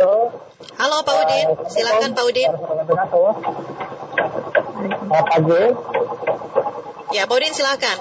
Halo. 0.00 0.32
Halo 0.80 1.04
Pak 1.04 1.16
Udin, 1.28 1.46
silakan 1.68 2.16
Pak 2.16 2.24
Udin. 2.24 2.48
Selamat 4.80 5.26
pagi. 5.28 5.64
Ya, 7.12 7.28
Pak 7.28 7.36
Udin 7.36 7.52
silakan. 7.52 7.98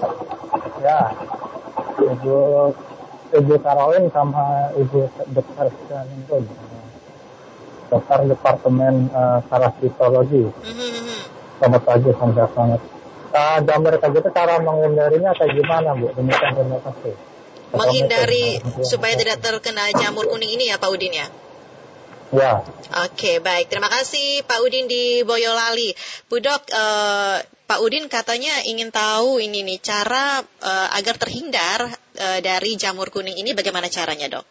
Ya, 0.79 1.11
Ibu 1.99 2.35
Ibu 3.35 3.53
Caroline 3.59 4.07
sama 4.15 4.71
Ibu 4.79 5.11
Dokter 5.35 5.67
Sianingrum, 5.85 6.47
Dokter 7.91 8.19
Departemen 8.23 9.11
uh, 9.11 9.43
Parasitologi. 9.43 10.47
Mm-hmm. 10.47 11.19
Selamat 11.59 11.81
pagi, 11.83 12.09
selamat 12.15 12.51
banget. 12.55 12.81
Uh, 13.29 13.59
dan 13.61 13.77
mereka 13.85 14.09
gitu 14.09 14.29
cara 14.33 14.57
menghindarinya 14.57 15.35
kayak 15.35 15.53
gimana 15.53 15.93
Bu? 15.93 16.09
Demikian 16.15 16.55
terima 16.55 16.79
kasih. 16.81 17.13
Menghindari 17.69 18.45
supaya 18.81 19.13
tidak 19.13 19.37
terkena 19.45 19.93
jamur 19.93 20.25
kuning 20.25 20.49
ini 20.49 20.73
ya 20.73 20.81
Pak 20.81 20.89
Udin 20.89 21.13
ya? 21.13 21.27
Ya. 22.33 22.65
Oke, 23.05 23.37
baik. 23.43 23.69
Terima 23.69 23.89
kasih 23.91 24.41
Pak 24.47 24.63
Udin 24.65 24.89
di 24.89 25.21
Boyolali. 25.21 25.93
Budok, 26.31 26.61
uh, 26.73 27.37
Pak 27.69 27.85
Udin 27.85 28.09
katanya 28.09 28.65
ingin 28.65 28.89
tahu 28.89 29.37
ini 29.37 29.61
nih 29.61 29.77
cara 29.77 30.41
uh, 30.41 30.87
agar 30.97 31.21
terhindar 31.21 31.85
uh, 32.17 32.39
dari 32.41 32.73
jamur 32.73 33.13
kuning 33.13 33.37
ini 33.37 33.53
bagaimana 33.53 33.85
caranya 33.93 34.25
dok? 34.25 34.45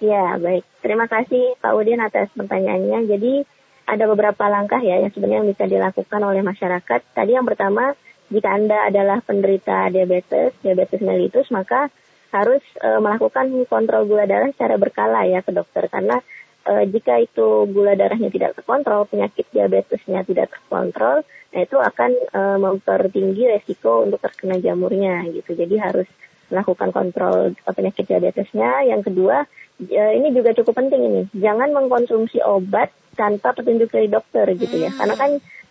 Ya 0.00 0.40
baik, 0.40 0.64
terima 0.80 1.04
kasih 1.04 1.60
Pak 1.60 1.76
Udin 1.76 2.00
atas 2.00 2.32
pertanyaannya. 2.32 3.12
Jadi 3.12 3.44
ada 3.84 4.08
beberapa 4.08 4.48
langkah 4.48 4.80
ya 4.80 5.04
yang 5.04 5.12
sebenarnya 5.12 5.52
bisa 5.52 5.68
dilakukan 5.68 6.20
oleh 6.24 6.40
masyarakat. 6.40 7.00
Tadi 7.12 7.36
yang 7.36 7.44
pertama, 7.44 7.92
jika 8.32 8.48
Anda 8.48 8.88
adalah 8.88 9.20
penderita 9.20 9.92
diabetes, 9.92 10.56
diabetes 10.64 11.04
mellitus, 11.04 11.52
maka 11.52 11.92
harus 12.34 12.64
e, 12.80 12.88
melakukan 12.98 13.52
kontrol 13.70 14.08
gula 14.08 14.26
darah 14.26 14.50
secara 14.50 14.80
berkala 14.80 15.28
ya 15.28 15.44
ke 15.44 15.52
dokter 15.54 15.86
karena 15.92 16.18
e, 16.66 16.90
jika 16.90 17.22
itu 17.22 17.70
gula 17.70 17.94
darahnya 17.94 18.28
tidak 18.28 18.58
terkontrol, 18.58 19.06
penyakit 19.06 19.46
diabetesnya 19.54 20.26
tidak 20.26 20.50
terkontrol, 20.50 21.22
nah 21.54 21.60
itu 21.62 21.76
akan 21.78 22.10
e, 22.12 22.40
mempertinggi 22.58 23.42
resiko 23.54 24.02
untuk 24.02 24.18
terkena 24.18 24.58
jamurnya 24.58 25.24
gitu. 25.30 25.54
Jadi 25.54 25.78
harus 25.78 26.08
melakukan 26.50 26.94
kontrol 26.94 27.54
penyakit 27.66 28.06
diabetesnya. 28.06 28.86
Yang 28.86 29.10
kedua, 29.10 29.46
e, 29.82 30.02
ini 30.18 30.34
juga 30.34 30.54
cukup 30.54 30.78
penting 30.78 31.02
ini, 31.02 31.22
jangan 31.34 31.70
mengkonsumsi 31.72 32.42
obat 32.42 32.90
tanpa 33.16 33.56
petunjuk 33.56 33.88
dari 33.88 34.12
dokter 34.12 34.44
gitu 34.54 34.76
ya, 34.76 34.92
karena 34.92 35.16
kan 35.16 35.30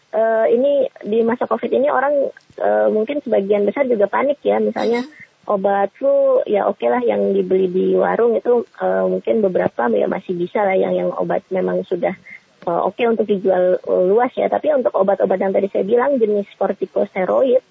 e, 0.10 0.22
ini 0.50 0.90
di 1.06 1.22
masa 1.22 1.46
covid 1.46 1.70
ini 1.70 1.88
orang 1.94 2.34
e, 2.58 2.70
mungkin 2.90 3.22
sebagian 3.22 3.70
besar 3.70 3.86
juga 3.86 4.10
panik 4.10 4.42
ya, 4.42 4.58
misalnya 4.58 5.06
obat 5.46 5.94
flu 5.96 6.42
ya 6.50 6.66
oke 6.66 6.82
okay 6.82 6.90
lah 6.90 7.02
yang 7.02 7.34
dibeli 7.34 7.70
di 7.70 7.94
warung 7.94 8.36
itu 8.36 8.66
uh, 8.82 9.06
mungkin 9.06 9.46
beberapa 9.46 9.88
ya 9.94 10.10
masih 10.10 10.34
bisa 10.34 10.66
lah 10.66 10.76
yang 10.78 10.94
yang 10.94 11.10
obat 11.14 11.46
memang 11.54 11.86
sudah 11.86 12.14
uh, 12.68 12.82
oke 12.86 12.98
okay 12.98 13.06
untuk 13.06 13.30
dijual 13.30 13.80
luas 13.86 14.34
ya. 14.34 14.50
Tapi 14.50 14.74
untuk 14.74 14.94
obat-obat 14.98 15.40
yang 15.40 15.54
tadi 15.54 15.70
saya 15.70 15.86
bilang 15.86 16.18
jenis 16.18 16.50
kortikosteroid 16.58 17.62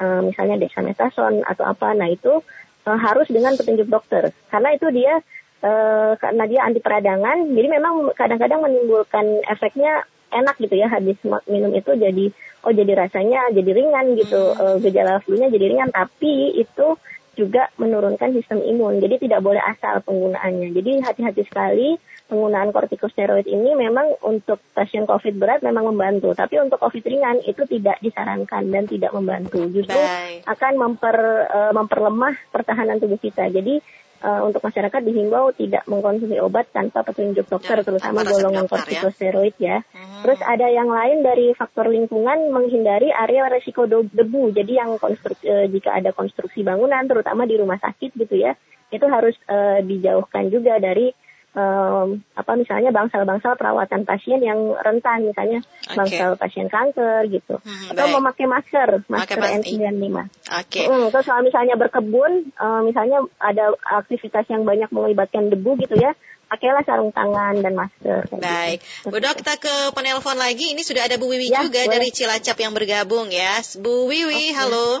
uh, 0.00 0.20
misalnya 0.22 0.60
dexamethasone 0.60 1.42
atau 1.44 1.64
apa 1.66 1.96
nah 1.96 2.08
itu 2.08 2.40
uh, 2.86 2.98
harus 3.00 3.28
dengan 3.32 3.56
petunjuk 3.56 3.88
dokter. 3.88 4.30
Karena 4.52 4.76
itu 4.76 4.86
dia 4.92 5.18
uh, 5.64 6.12
karena 6.20 6.44
dia 6.46 6.60
anti 6.68 6.80
peradangan 6.84 7.48
jadi 7.50 7.68
memang 7.68 8.12
kadang-kadang 8.14 8.60
menimbulkan 8.62 9.42
efeknya 9.48 10.04
enak 10.32 10.56
gitu 10.56 10.80
ya 10.80 10.88
habis 10.88 11.20
minum 11.44 11.76
itu 11.76 11.92
jadi 11.92 12.32
oh 12.64 12.72
jadi 12.72 13.04
rasanya 13.04 13.52
jadi 13.52 13.70
ringan 13.74 14.16
gitu 14.16 14.56
uh, 14.56 14.80
gejala 14.80 15.20
flu-nya 15.24 15.52
jadi 15.52 15.66
ringan. 15.72 15.90
Tapi 15.92 16.56
itu 16.56 16.86
juga 17.32 17.72
menurunkan 17.80 18.36
sistem 18.36 18.60
imun. 18.60 19.00
Jadi 19.00 19.28
tidak 19.28 19.40
boleh 19.40 19.60
asal 19.60 20.04
penggunaannya. 20.04 20.68
Jadi 20.76 20.92
hati-hati 21.00 21.42
sekali 21.48 21.96
penggunaan 22.28 22.72
kortikosteroid 22.72 23.44
ini 23.44 23.76
memang 23.76 24.16
untuk 24.24 24.60
pasien 24.72 25.04
COVID 25.04 25.36
berat 25.36 25.60
memang 25.60 25.92
membantu, 25.92 26.32
tapi 26.32 26.56
untuk 26.60 26.80
COVID 26.80 27.04
ringan 27.04 27.44
itu 27.44 27.68
tidak 27.68 28.00
disarankan 28.00 28.72
dan 28.72 28.84
tidak 28.88 29.12
membantu. 29.12 29.68
Justru 29.68 30.00
akan 30.48 30.72
memper, 30.80 31.16
uh, 31.48 31.72
memperlemah 31.76 32.32
pertahanan 32.48 32.96
tubuh 32.96 33.20
kita. 33.20 33.52
Jadi 33.52 33.84
uh, 34.22 34.40
untuk 34.46 34.62
masyarakat 34.62 35.00
dihimbau 35.02 35.52
tidak 35.58 35.82
mengkonsumsi 35.90 36.38
obat 36.38 36.70
tanpa 36.70 37.02
petunjuk 37.02 37.44
dokter, 37.50 37.82
ya, 37.82 37.84
terutama 37.84 38.22
golongan 38.22 38.70
kortikosteroid 38.70 39.58
ya. 39.58 39.82
ya. 39.82 39.94
Hmm. 39.94 40.22
Terus 40.22 40.40
ada 40.46 40.66
yang 40.70 40.88
lain 40.88 41.26
dari 41.26 41.52
faktor 41.52 41.90
lingkungan 41.90 42.54
menghindari 42.54 43.10
area 43.10 43.50
resiko 43.50 43.84
debu. 43.90 44.54
Jadi 44.54 44.72
yang 44.78 44.96
konstruk, 44.96 45.38
uh, 45.44 45.66
jika 45.68 45.98
ada 45.98 46.14
konstruksi 46.14 46.62
bangunan, 46.62 47.04
terutama 47.04 47.44
di 47.44 47.58
rumah 47.58 47.76
sakit 47.82 48.14
gitu 48.14 48.38
ya, 48.38 48.54
itu 48.94 49.04
harus 49.10 49.34
uh, 49.50 49.82
dijauhkan 49.82 50.48
juga 50.48 50.78
dari 50.78 51.10
um, 51.56 52.20
apa 52.32 52.52
misalnya 52.56 52.90
bangsal-bangsal 52.90 53.56
perawatan 53.56 54.08
pasien 54.08 54.40
yang 54.40 54.72
rentan 54.80 55.28
misalnya 55.28 55.60
okay. 55.84 55.96
bangsal 55.96 56.30
pasien 56.40 56.68
kanker 56.68 57.28
gitu 57.28 57.60
hmm, 57.60 57.92
atau 57.92 58.06
baik. 58.08 58.14
memakai 58.18 58.46
masker 58.48 58.88
masker 59.08 59.38
N95. 59.38 60.16
Oke. 60.16 60.28
Okay. 60.68 60.84
Hmm, 60.88 61.08
terus 61.12 61.26
kalau 61.28 61.42
misalnya 61.44 61.74
berkebun 61.76 62.32
uh, 62.56 62.80
misalnya 62.84 63.24
ada 63.40 63.76
aktivitas 64.02 64.48
yang 64.48 64.64
banyak 64.64 64.88
melibatkan 64.92 65.52
debu 65.52 65.76
gitu 65.80 65.96
ya 66.00 66.16
pakailah 66.52 66.84
sarung 66.84 67.08
tangan 67.16 67.64
dan 67.64 67.72
masker. 67.72 68.28
Baik, 68.28 68.84
gitu. 68.84 69.08
Bu 69.08 69.16
Dok 69.24 69.40
kita 69.40 69.56
ke 69.56 69.74
penelpon 69.96 70.36
lagi. 70.36 70.76
Ini 70.76 70.84
sudah 70.84 71.08
ada 71.08 71.16
Bu 71.16 71.32
Wiwi 71.32 71.48
ya, 71.48 71.64
juga 71.64 71.80
boleh. 71.80 71.92
dari 71.96 72.08
Cilacap 72.12 72.60
yang 72.60 72.76
bergabung 72.76 73.32
ya. 73.32 73.56
Bu 73.80 74.04
Wiwi, 74.04 74.52
okay. 74.52 74.56
halo. 74.60 75.00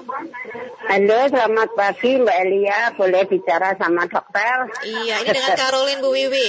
Halo, 0.88 1.18
selamat 1.28 1.68
pagi 1.76 2.16
Mbak 2.16 2.36
Elia. 2.48 2.80
Boleh 2.96 3.28
bicara 3.28 3.76
sama 3.76 4.08
dokter? 4.08 4.72
Iya, 4.80 5.20
ini 5.20 5.28
dengan 5.28 5.52
Karolin 5.60 5.98
Bu 6.00 6.10
Wiwi. 6.16 6.48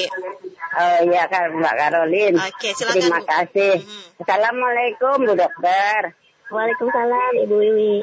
Oh 0.74 1.00
iya 1.12 1.28
kan 1.28 1.52
Mbak 1.52 1.76
Karolin. 1.76 2.34
Oke, 2.40 2.72
silakan. 2.72 2.96
Terima 3.04 3.22
kasih. 3.28 3.84
Hmm. 3.84 4.24
Assalamualaikum 4.24 5.16
Bu 5.28 5.34
Dokter. 5.36 6.16
Waalaikumsalam 6.48 7.44
Ibu 7.44 7.56
Wiwi. 7.60 7.96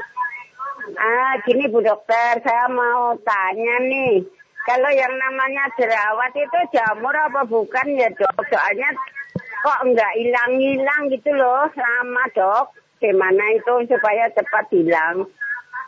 Ah, 1.00 1.40
gini 1.49 1.64
Bu 1.73 1.80
Dokter, 1.80 2.45
saya 2.45 2.69
mau 2.69 3.16
tanya 3.25 3.88
nih 3.88 4.40
kalau 4.69 4.90
yang 4.93 5.14
namanya 5.17 5.64
jerawat 5.76 6.33
itu 6.37 6.59
jamur 6.76 7.14
apa 7.17 7.43
bukan 7.49 7.87
ya 7.97 8.09
dok? 8.12 8.37
Soalnya 8.49 8.90
kok 9.61 9.81
enggak 9.85 10.12
hilang-hilang 10.17 11.02
gitu 11.12 11.31
loh 11.33 11.69
lama 11.69 12.25
dok. 12.37 12.67
gimana 13.00 13.57
itu 13.57 13.88
supaya 13.88 14.29
cepat 14.29 14.69
hilang. 14.76 15.25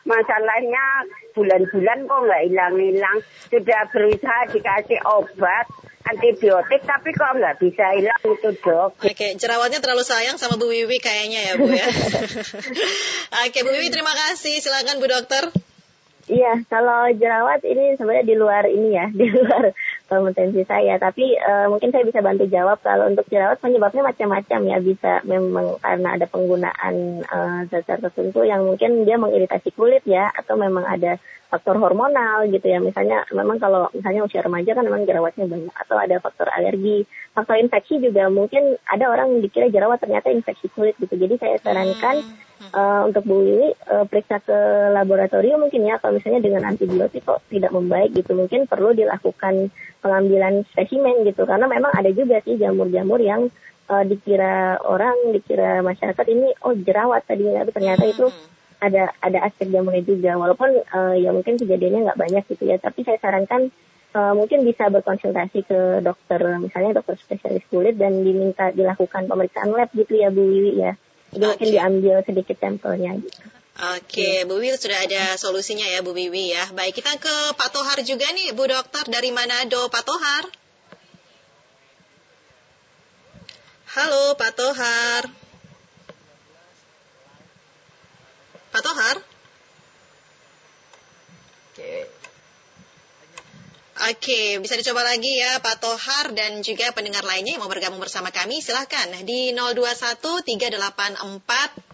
Masalahnya 0.08 1.04
bulan-bulan 1.36 2.08
kok 2.08 2.20
nggak 2.24 2.42
hilang-hilang. 2.48 3.18
Sudah 3.52 3.80
berusaha 3.92 4.48
dikasih 4.48 4.98
obat, 5.04 5.68
antibiotik 6.08 6.80
tapi 6.88 7.12
kok 7.12 7.36
nggak 7.36 7.60
bisa 7.60 7.84
hilang 8.00 8.22
itu 8.24 8.50
dok. 8.64 8.96
Oke, 9.04 9.36
jerawatnya 9.36 9.84
terlalu 9.84 10.08
sayang 10.08 10.40
sama 10.40 10.56
Bu 10.56 10.72
Wiwi 10.72 10.98
kayaknya 11.04 11.40
ya 11.44 11.52
Bu 11.60 11.68
ya. 11.68 11.84
Oke 13.44 13.58
Bu 13.60 13.70
Wiwi 13.76 13.92
terima 13.92 14.16
kasih. 14.16 14.56
Silakan 14.64 15.04
Bu 15.04 15.06
Dokter. 15.12 15.52
Iya, 16.30 16.62
kalau 16.70 17.10
jerawat 17.18 17.66
ini 17.66 17.98
sebenarnya 17.98 18.26
di 18.26 18.36
luar 18.38 18.62
ini 18.70 18.94
ya, 18.94 19.10
di 19.18 19.26
luar 19.26 19.74
kompetensi 20.06 20.62
saya. 20.62 20.94
Tapi 21.02 21.34
uh, 21.34 21.66
mungkin 21.66 21.90
saya 21.90 22.06
bisa 22.06 22.22
bantu 22.22 22.46
jawab 22.46 22.78
kalau 22.78 23.10
untuk 23.10 23.26
jerawat 23.26 23.58
penyebabnya 23.58 24.06
macam-macam 24.06 24.60
ya. 24.70 24.78
Bisa 24.78 25.12
memang 25.26 25.82
karena 25.82 26.08
ada 26.14 26.26
penggunaan 26.30 27.26
uh, 27.26 27.60
zat-zat 27.66 28.06
tertentu 28.06 28.46
yang 28.46 28.62
mungkin 28.62 29.02
dia 29.02 29.18
mengiritasi 29.18 29.74
kulit 29.74 30.06
ya, 30.06 30.30
atau 30.30 30.54
memang 30.54 30.86
ada 30.86 31.18
faktor 31.50 31.82
hormonal 31.82 32.46
gitu 32.46 32.70
ya. 32.70 32.78
Misalnya 32.78 33.26
memang 33.34 33.58
kalau 33.58 33.90
misalnya 33.90 34.22
usia 34.22 34.46
remaja 34.46 34.78
kan 34.78 34.86
memang 34.86 35.02
jerawatnya 35.02 35.50
banyak 35.50 35.74
atau 35.74 35.96
ada 35.98 36.16
faktor 36.22 36.46
alergi, 36.54 37.02
faktor 37.32 37.56
infeksi 37.56 38.00
juga 38.00 38.28
mungkin 38.28 38.76
ada 38.84 39.08
orang 39.08 39.40
dikira 39.40 39.72
jerawat 39.72 40.00
ternyata 40.04 40.28
infeksi 40.28 40.68
kulit 40.72 40.96
gitu. 41.00 41.16
Jadi 41.16 41.40
saya 41.40 41.56
sarankan 41.60 42.20
hmm 42.20 42.52
uh, 42.70 43.02
untuk 43.10 43.26
Bu 43.26 43.42
Wiwi 43.42 43.74
uh, 43.90 44.04
periksa 44.06 44.38
ke 44.38 44.54
laboratorium 44.94 45.66
mungkin 45.66 45.82
ya 45.82 45.98
kalau 45.98 46.16
misalnya 46.16 46.46
dengan 46.46 46.62
antibiotik 46.70 47.26
kok 47.26 47.42
tidak 47.50 47.74
membaik 47.74 48.14
gitu. 48.14 48.38
Mungkin 48.38 48.70
perlu 48.70 48.94
dilakukan 48.94 49.74
pengambilan 49.98 50.62
spesimen 50.70 51.26
gitu. 51.26 51.42
Karena 51.42 51.66
memang 51.66 51.90
ada 51.90 52.10
juga 52.14 52.38
sih 52.46 52.54
jamur-jamur 52.54 53.18
yang 53.18 53.50
uh, 53.90 54.04
dikira 54.06 54.78
orang 54.86 55.34
dikira 55.34 55.82
masyarakat 55.82 56.26
ini 56.30 56.54
oh 56.62 56.74
jerawat 56.78 57.26
tadi 57.26 57.50
tapi 57.50 57.70
ternyata 57.74 58.04
itu 58.06 58.26
ada 58.82 59.14
ada 59.22 59.38
aspek 59.46 59.70
jamurnya 59.70 60.06
juga. 60.06 60.38
Walaupun 60.38 60.70
uh, 60.94 61.14
ya 61.18 61.34
mungkin 61.34 61.58
kejadiannya 61.58 62.06
nggak 62.10 62.20
banyak 62.20 62.44
gitu 62.46 62.70
ya. 62.70 62.78
Tapi 62.78 63.02
saya 63.02 63.18
sarankan 63.18 63.74
uh, 64.14 64.32
mungkin 64.36 64.64
bisa 64.64 64.88
berkonsultasi 64.88 65.64
ke 65.64 65.80
dokter 66.04 66.40
misalnya 66.60 67.00
dokter 67.00 67.16
spesialis 67.20 67.64
kulit 67.68 67.96
dan 67.96 68.24
diminta 68.24 68.70
dilakukan 68.72 69.28
pemeriksaan 69.28 69.72
lab 69.72 69.90
gitu 69.92 70.16
ya 70.16 70.28
Bu 70.28 70.44
Wiwi 70.44 70.72
ya 70.80 70.92
jadi 71.32 71.48
okay. 71.48 71.48
mungkin 71.48 71.68
diambil 71.72 72.16
sedikit 72.28 72.56
sampelnya 72.60 73.16
gitu. 73.16 73.40
Oke, 73.72 74.04
okay. 74.04 74.36
Bu 74.44 74.60
Wiwi 74.60 74.76
sudah 74.76 75.00
ada 75.00 75.40
solusinya 75.40 75.88
ya 75.88 76.04
Bu 76.04 76.12
Wiwi 76.12 76.52
ya. 76.52 76.68
Baik, 76.76 77.00
kita 77.00 77.16
ke 77.16 77.56
Pak 77.56 77.72
Tohar 77.72 78.04
juga 78.04 78.28
nih 78.28 78.52
Bu 78.52 78.68
Dokter 78.68 79.08
dari 79.08 79.32
Manado, 79.32 79.88
Pak 79.88 80.04
Tohar. 80.04 80.44
Halo 83.96 84.36
Pak 84.36 84.52
Tohar. 84.52 85.24
Pak 88.72 88.82
Tohar? 88.84 89.16
Oke. 91.72 92.21
Oke, 94.02 94.58
bisa 94.58 94.74
dicoba 94.74 95.06
lagi 95.06 95.38
ya 95.38 95.62
Pak 95.62 95.78
Tohar 95.78 96.34
dan 96.34 96.58
juga 96.58 96.90
pendengar 96.90 97.22
lainnya 97.22 97.54
yang 97.54 97.62
mau 97.62 97.70
bergabung 97.70 98.02
bersama 98.02 98.34
kami. 98.34 98.58
Silahkan 98.58 99.06
di 99.22 99.54
021 99.54 100.42
384 100.42 101.91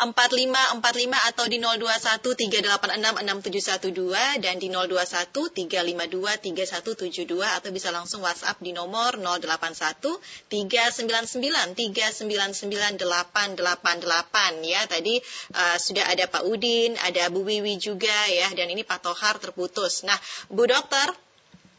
4545 0.00 1.28
atau 1.28 1.44
di 1.44 1.60
021 1.60 2.24
386 2.24 3.20
6712 3.20 4.40
dan 4.40 4.56
di 4.56 4.72
021 4.72 5.28
352 5.28 6.40
3172 6.40 7.56
atau 7.60 7.68
bisa 7.68 7.92
langsung 7.92 8.24
WhatsApp 8.24 8.56
di 8.64 8.72
nomor 8.72 9.20
081 9.20 10.00
399 10.48 11.76
399 11.76 12.96
888 12.96 14.64
ya. 14.64 14.80
Tadi 14.88 15.20
uh, 15.52 15.76
sudah 15.76 16.08
ada 16.08 16.24
Pak 16.24 16.48
Udin, 16.48 16.96
ada 17.04 17.28
Bu 17.28 17.44
Wiwi 17.44 17.76
juga 17.76 18.16
ya 18.32 18.48
dan 18.56 18.72
ini 18.72 18.80
Pak 18.80 19.04
Tohar 19.04 19.36
terputus. 19.36 20.08
Nah, 20.08 20.16
Bu 20.48 20.64
Dokter. 20.64 21.12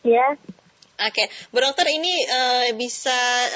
Ya. 0.06 0.38
Oke, 1.01 1.33
Bu 1.50 1.57
Dokter 1.57 1.90
ini 1.90 2.14
uh, 2.29 2.77
bisa 2.77 3.09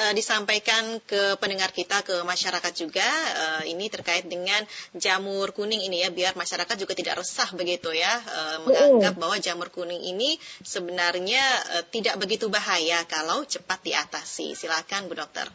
uh, 0.10 0.13
disampaikan 0.17 0.97
ke 1.05 1.38
pendengar 1.38 1.69
kita, 1.69 2.01
ke 2.01 2.25
masyarakat 2.25 2.73
juga. 2.73 3.05
Uh, 3.38 3.69
ini 3.69 3.86
terkait 3.86 4.25
dengan 4.25 4.65
jamur 4.97 5.53
kuning 5.53 5.86
ini 5.86 6.01
ya, 6.01 6.10
biar 6.10 6.34
masyarakat 6.34 6.73
juga 6.73 6.97
tidak 6.97 7.21
resah 7.21 7.45
begitu 7.53 7.93
ya, 7.93 8.10
uh, 8.10 8.58
menganggap 8.65 9.13
bahwa 9.21 9.38
jamur 9.38 9.69
kuning 9.69 10.01
ini 10.01 10.41
sebenarnya 10.65 11.43
uh, 11.77 11.84
tidak 11.86 12.17
begitu 12.17 12.49
bahaya 12.49 13.05
kalau 13.05 13.45
cepat 13.45 13.77
diatasi. 13.86 14.58
Silakan 14.58 15.05
Bu 15.05 15.13
Dokter. 15.13 15.45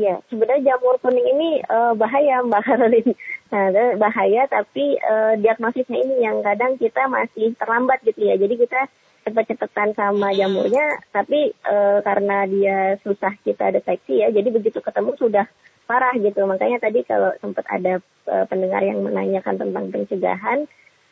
Ya, 0.00 0.24
sebenarnya 0.32 0.72
jamur 0.72 0.96
kuning 1.04 1.36
ini 1.36 1.60
uh, 1.68 1.92
bahaya 2.00 2.40
Mbak 2.48 2.64
Karolin. 2.64 3.12
Nah, 3.52 3.72
bahaya 4.00 4.48
tapi 4.48 4.96
uh, 5.04 5.36
diagnosisnya 5.36 6.00
ini 6.00 6.24
yang 6.24 6.40
kadang 6.40 6.80
kita 6.80 7.12
masih 7.12 7.52
terlambat 7.60 8.00
gitu 8.08 8.24
ya. 8.24 8.40
Jadi 8.40 8.56
kita 8.56 8.88
cepet-cepetan 9.28 9.92
sama 9.92 10.32
jamurnya, 10.32 11.04
tapi 11.12 11.52
e, 11.52 11.76
karena 12.00 12.48
dia 12.48 12.96
susah 13.04 13.36
kita 13.44 13.76
deteksi 13.76 14.24
ya, 14.24 14.32
jadi 14.32 14.48
begitu 14.48 14.80
ketemu 14.80 15.12
sudah 15.20 15.44
parah 15.84 16.16
gitu. 16.16 16.40
Makanya 16.48 16.80
tadi 16.80 17.04
kalau 17.04 17.36
sempat 17.44 17.68
ada 17.68 18.00
e, 18.24 18.34
pendengar 18.48 18.80
yang 18.80 19.04
menanyakan 19.04 19.60
tentang 19.60 19.92
pencegahan, 19.92 20.64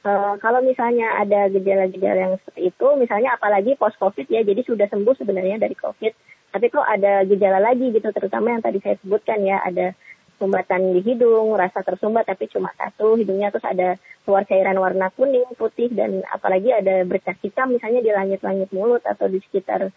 e, 0.02 0.12
kalau 0.40 0.64
misalnya 0.64 1.20
ada 1.20 1.52
gejala-gejala 1.52 2.18
yang 2.18 2.34
seperti 2.40 2.72
itu, 2.72 2.86
misalnya 2.96 3.36
apalagi 3.36 3.76
post 3.76 4.00
COVID 4.00 4.26
ya, 4.32 4.40
jadi 4.40 4.64
sudah 4.64 4.88
sembuh 4.88 5.14
sebenarnya 5.20 5.60
dari 5.60 5.76
COVID, 5.76 6.12
tapi 6.56 6.66
kok 6.72 6.88
ada 6.88 7.28
gejala 7.28 7.60
lagi 7.60 7.92
gitu, 7.92 8.08
terutama 8.16 8.56
yang 8.56 8.64
tadi 8.64 8.80
saya 8.80 8.96
sebutkan 9.04 9.44
ya, 9.44 9.60
ada 9.60 9.92
sumbatan 10.36 10.92
di 10.92 11.00
hidung, 11.00 11.56
rasa 11.56 11.80
tersumbat 11.80 12.28
tapi 12.28 12.48
cuma 12.52 12.68
satu, 12.76 13.16
hidungnya 13.16 13.48
terus 13.48 13.64
ada 13.64 13.96
keluar 14.24 14.44
cairan 14.44 14.76
warna 14.76 15.08
kuning, 15.16 15.48
putih, 15.56 15.88
dan 15.92 16.20
apalagi 16.28 16.72
ada 16.72 17.04
bercak 17.08 17.40
hitam. 17.40 17.72
Misalnya 17.72 18.04
di 18.04 18.12
langit-langit 18.12 18.68
mulut 18.72 19.00
atau 19.04 19.26
di 19.28 19.40
sekitar 19.40 19.88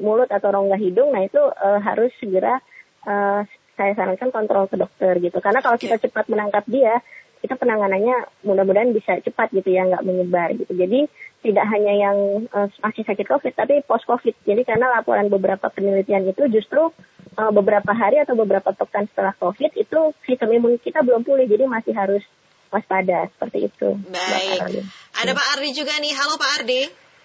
mulut 0.00 0.28
atau 0.28 0.48
rongga 0.52 0.76
hidung, 0.76 1.16
nah 1.16 1.24
itu 1.24 1.40
uh, 1.40 1.80
harus 1.80 2.12
segera 2.20 2.60
uh, 3.08 3.40
saya 3.78 3.92
sarankan 3.94 4.34
kontrol 4.34 4.66
ke 4.66 4.76
dokter 4.76 5.16
gitu. 5.22 5.38
Karena 5.38 5.62
kalau 5.62 5.78
kita 5.78 5.96
cepat 5.96 6.26
menangkap 6.28 6.66
dia, 6.66 7.00
kita 7.38 7.54
penanganannya 7.54 8.26
mudah-mudahan 8.42 8.90
bisa 8.90 9.18
cepat 9.22 9.54
gitu 9.54 9.70
ya, 9.70 9.86
nggak 9.86 10.04
menyebar 10.04 10.52
gitu. 10.54 10.72
Jadi 10.74 11.06
tidak 11.38 11.66
hanya 11.70 11.92
yang 11.94 12.18
uh, 12.50 12.66
masih 12.82 13.06
sakit 13.06 13.26
COVID, 13.26 13.54
tapi 13.54 13.80
post 13.86 14.04
COVID. 14.10 14.34
Jadi 14.42 14.62
karena 14.66 14.90
laporan 14.90 15.30
beberapa 15.30 15.70
penelitian 15.70 16.26
itu 16.26 16.50
justru 16.50 16.90
uh, 17.38 17.52
beberapa 17.54 17.94
hari 17.94 18.18
atau 18.18 18.34
beberapa 18.34 18.74
pekan 18.74 19.06
setelah 19.06 19.34
COVID 19.38 19.78
itu 19.78 20.00
sistem 20.26 20.50
imun 20.58 20.82
kita 20.82 21.06
belum 21.06 21.22
pulih, 21.22 21.46
jadi 21.46 21.70
masih 21.70 21.94
harus 21.94 22.26
waspada 22.68 23.30
seperti 23.32 23.70
itu. 23.70 23.96
Baik. 24.10 24.84
Ada 25.14 25.32
Pak 25.32 25.46
Ardi 25.56 25.68
juga 25.72 25.94
nih. 26.02 26.12
Halo 26.12 26.36
Pak 26.36 26.50
Ardi 26.60 26.82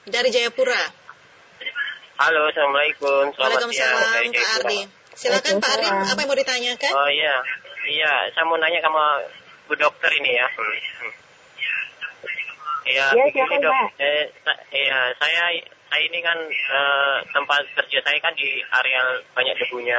dari 0.07 0.29
Jayapura. 0.29 0.81
Halo, 2.13 2.47
assalamualaikum. 2.53 3.33
Selamat 3.33 3.65
Waalaikumsalam 3.65 4.23
Pak 4.29 4.49
Ardi. 4.61 4.79
Silakan 5.13 5.57
Pak 5.61 5.71
Ardi, 5.77 5.87
apa 5.89 6.19
yang 6.21 6.29
mau 6.29 6.37
ditanyakan? 6.37 6.91
Oh 6.93 7.09
iya, 7.09 7.35
iya. 7.89 8.13
Saya 8.33 8.45
mau 8.45 8.57
nanya 8.61 8.81
sama 8.81 9.21
Bu 9.73 9.81
Dokter 9.81 10.13
ini 10.21 10.37
ya. 10.37 10.45
Iya, 12.85 13.05
ya, 13.09 13.25
silakan 13.33 13.57
dok. 13.57 13.73
Pak. 13.73 13.89
Eh, 13.97 14.25
iya, 14.69 15.09
saya 15.17 15.49
saya 15.89 16.01
ini 16.05 16.21
kan 16.21 16.37
uh, 16.45 17.17
tempat 17.33 17.65
kerja 17.81 18.05
saya 18.05 18.21
kan 18.21 18.37
di 18.37 18.61
area 18.61 19.01
banyak 19.33 19.57
debunya. 19.65 19.97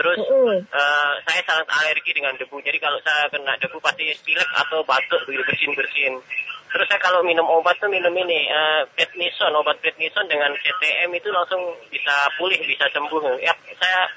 Terus 0.00 0.24
uh, 0.24 0.56
uh, 0.56 1.12
saya 1.20 1.40
sangat 1.44 1.68
alergi 1.68 2.16
dengan 2.16 2.32
debu. 2.40 2.64
Jadi 2.64 2.80
kalau 2.80 2.96
saya 3.04 3.28
kena 3.28 3.60
debu 3.60 3.76
pasti 3.84 4.08
pilek 4.24 4.48
atau 4.56 4.80
batuk 4.88 5.20
begitu 5.28 5.52
bersin-bersin. 5.52 6.16
Terus 6.72 6.88
saya 6.88 6.96
kalau 7.04 7.20
minum 7.20 7.44
obat 7.44 7.76
tuh 7.76 7.92
minum 7.92 8.16
ini 8.16 8.48
uh, 8.48 8.88
prednison, 8.96 9.52
obat 9.52 9.84
prednison 9.84 10.24
dengan 10.32 10.48
CTM 10.64 11.12
itu 11.12 11.28
langsung 11.28 11.60
bisa 11.92 12.32
pulih, 12.40 12.56
bisa 12.64 12.88
sembuh. 12.88 13.36
Ya, 13.44 13.52
saya 13.76 14.08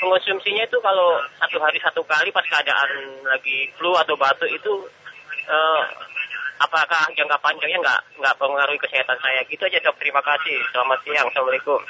mengonsumsinya 0.00 0.64
itu 0.64 0.78
kalau 0.80 1.20
satu 1.36 1.56
hari 1.60 1.78
satu 1.80 2.00
kali 2.08 2.32
pas 2.32 2.44
keadaan 2.48 3.20
lagi 3.24 3.68
flu 3.76 3.92
atau 3.92 4.16
batuk 4.16 4.48
itu 4.48 4.72
uh, 5.48 5.82
apakah 6.60 7.08
jangka 7.16 7.36
panjangnya 7.40 7.78
nggak 7.80 8.00
nggak 8.20 8.36
pengaruhi 8.36 8.80
kesehatan 8.80 9.18
saya? 9.20 9.40
Gitu 9.48 9.60
aja 9.64 9.78
dok. 9.84 9.96
Terima 10.00 10.20
kasih. 10.24 10.56
Selamat 10.72 10.98
siang. 11.04 11.26
Assalamualaikum. 11.28 11.80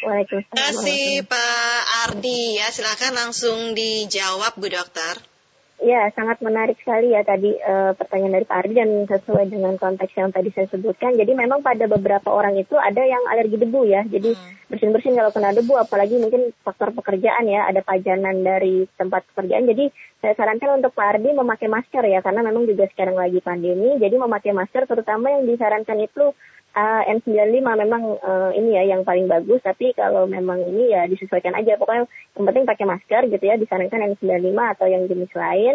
Waalaikumsalam. 0.00 0.48
Terima 0.56 0.68
kasih 0.72 1.04
Pak 1.28 1.80
Ardi. 2.08 2.42
Ya 2.56 2.68
silakan 2.72 3.12
langsung 3.16 3.58
dijawab 3.76 4.56
Bu 4.56 4.68
Dokter. 4.72 5.29
Ya, 5.80 6.12
sangat 6.12 6.44
menarik 6.44 6.76
sekali 6.76 7.16
ya 7.16 7.24
tadi 7.24 7.56
uh, 7.56 7.96
pertanyaan 7.96 8.36
dari 8.36 8.44
Pak 8.44 8.58
Ardi 8.60 8.74
dan 8.76 8.90
sesuai 9.08 9.48
dengan 9.48 9.80
konteks 9.80 10.12
yang 10.12 10.28
tadi 10.28 10.52
saya 10.52 10.68
sebutkan. 10.68 11.16
Jadi 11.16 11.32
memang 11.32 11.64
pada 11.64 11.88
beberapa 11.88 12.28
orang 12.28 12.60
itu 12.60 12.76
ada 12.76 13.00
yang 13.00 13.24
alergi 13.32 13.56
debu 13.56 13.88
ya. 13.88 14.04
Jadi 14.04 14.36
hmm. 14.36 14.68
bersin-bersin 14.68 15.16
kalau 15.16 15.32
kena 15.32 15.56
debu, 15.56 15.80
apalagi 15.80 16.20
mungkin 16.20 16.52
faktor 16.60 16.92
pekerjaan 16.92 17.48
ya, 17.48 17.64
ada 17.64 17.80
pajanan 17.80 18.44
dari 18.44 18.84
tempat 19.00 19.24
pekerjaan. 19.32 19.72
Jadi 19.72 19.88
saya 20.20 20.36
sarankan 20.36 20.84
untuk 20.84 20.92
Pak 20.92 21.16
Ardi 21.16 21.32
memakai 21.32 21.72
masker 21.72 22.04
ya 22.04 22.20
karena 22.20 22.44
memang 22.44 22.68
juga 22.68 22.84
sekarang 22.92 23.16
lagi 23.16 23.40
pandemi 23.40 23.96
jadi 23.96 24.20
memakai 24.20 24.52
masker 24.52 24.84
terutama 24.84 25.32
yang 25.32 25.48
disarankan 25.48 25.96
itu 25.96 26.36
uh, 26.74 27.02
N95 27.06 27.62
memang 27.62 28.02
uh, 28.20 28.50
ini 28.54 28.76
ya 28.76 28.96
yang 28.96 29.02
paling 29.02 29.26
bagus 29.26 29.60
tapi 29.62 29.92
kalau 29.94 30.26
memang 30.26 30.62
ini 30.66 30.92
ya 30.94 31.06
disesuaikan 31.06 31.54
aja. 31.56 31.78
Pokoknya 31.80 32.06
yang 32.36 32.46
penting 32.46 32.64
pakai 32.66 32.86
masker 32.86 33.22
gitu 33.30 33.44
ya 33.44 33.56
disarankan 33.56 34.16
N95 34.16 34.58
atau 34.78 34.86
yang 34.86 35.04
jenis 35.06 35.32
lain. 35.34 35.74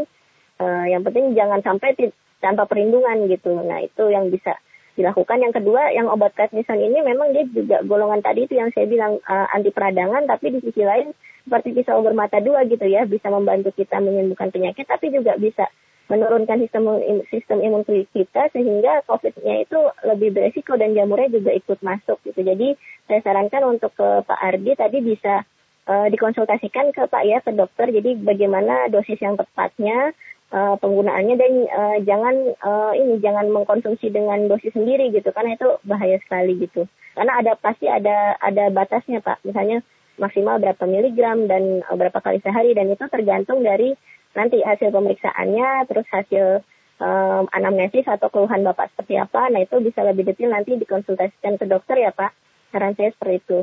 Uh, 0.55 0.87
yang 0.87 1.03
penting 1.03 1.35
jangan 1.35 1.59
sampai 1.59 1.95
tanpa 2.39 2.63
perlindungan 2.67 3.27
gitu. 3.27 3.51
Nah 3.59 3.83
itu 3.83 4.03
yang 4.07 4.31
bisa 4.31 4.55
dilakukan. 4.95 5.43
Yang 5.43 5.63
kedua 5.63 5.91
yang 5.91 6.07
obat 6.07 6.31
prednison 6.35 6.79
ini 6.79 7.03
memang 7.03 7.35
dia 7.35 7.43
juga 7.51 7.83
golongan 7.83 8.23
tadi 8.23 8.47
itu 8.47 8.55
yang 8.55 8.71
saya 8.71 8.87
bilang 8.87 9.19
uh, 9.27 9.47
anti 9.51 9.71
peradangan 9.75 10.23
tapi 10.27 10.55
di 10.55 10.59
sisi 10.63 10.81
lain 10.83 11.11
seperti 11.45 11.77
pisau 11.77 12.01
bermata 12.01 12.41
dua 12.41 12.65
gitu 12.65 12.89
ya, 12.89 13.05
bisa 13.05 13.29
membantu 13.29 13.69
kita 13.77 14.01
menyembuhkan 14.01 14.49
penyakit, 14.49 14.89
tapi 14.89 15.13
juga 15.13 15.37
bisa 15.37 15.69
menurunkan 16.05 16.61
sistem 16.61 17.01
sistem 17.33 17.65
imun 17.65 17.81
kita 17.85 18.53
sehingga 18.53 19.01
COVID-nya 19.09 19.65
itu 19.65 19.79
lebih 20.05 20.37
beresiko 20.37 20.77
dan 20.77 20.93
jamurnya 20.93 21.33
juga 21.33 21.51
ikut 21.57 21.81
masuk 21.81 22.21
gitu. 22.21 22.45
Jadi 22.45 22.77
saya 23.09 23.21
sarankan 23.25 23.77
untuk 23.77 23.89
ke 23.97 24.21
Pak 24.21 24.39
Ardi 24.39 24.71
tadi 24.77 25.01
bisa 25.01 25.41
uh, 25.89 26.07
dikonsultasikan 26.13 26.93
ke 26.93 27.09
Pak 27.09 27.23
ya 27.25 27.41
ke 27.41 27.51
dokter. 27.57 27.89
Jadi 27.89 28.21
bagaimana 28.21 28.85
dosis 28.93 29.17
yang 29.17 29.33
tepatnya 29.33 30.13
uh, 30.53 30.77
penggunaannya 30.77 31.35
dan 31.41 31.53
uh, 31.73 31.97
jangan 32.05 32.35
uh, 32.61 32.93
ini 32.93 33.17
jangan 33.17 33.49
mengkonsumsi 33.49 34.13
dengan 34.13 34.45
dosis 34.45 34.77
sendiri 34.77 35.09
gitu 35.09 35.33
karena 35.33 35.57
itu 35.57 35.69
bahaya 35.89 36.21
sekali 36.21 36.53
gitu. 36.61 36.85
Karena 37.17 37.41
ada 37.41 37.57
pasti 37.57 37.89
ada 37.89 38.37
ada 38.37 38.69
batasnya 38.69 39.25
Pak. 39.25 39.41
Misalnya 39.41 39.81
maksimal 40.17 40.59
berapa 40.59 40.83
miligram 40.87 41.47
dan 41.49 41.83
uh, 41.85 41.95
berapa 41.95 42.19
kali 42.19 42.39
sehari 42.41 42.71
dan 42.73 42.91
itu 42.91 43.03
tergantung 43.07 43.61
dari 43.61 43.93
nanti 44.35 44.59
hasil 44.59 44.91
pemeriksaannya 44.91 45.87
terus 45.87 46.07
hasil 46.11 46.63
um, 46.99 47.43
anamnesis 47.51 48.03
atau 48.07 48.27
keluhan 48.31 48.63
bapak 48.63 48.91
seperti 48.95 49.19
apa 49.19 49.51
nah 49.51 49.63
itu 49.63 49.79
bisa 49.79 50.03
lebih 50.03 50.27
detail 50.27 50.51
nanti 50.51 50.75
dikonsultasikan 50.75 51.55
ke 51.59 51.65
dokter 51.67 51.99
ya 51.99 52.11
pak 52.11 52.35
saran 52.71 52.95
saya 52.99 53.15
seperti 53.15 53.43
itu 53.43 53.57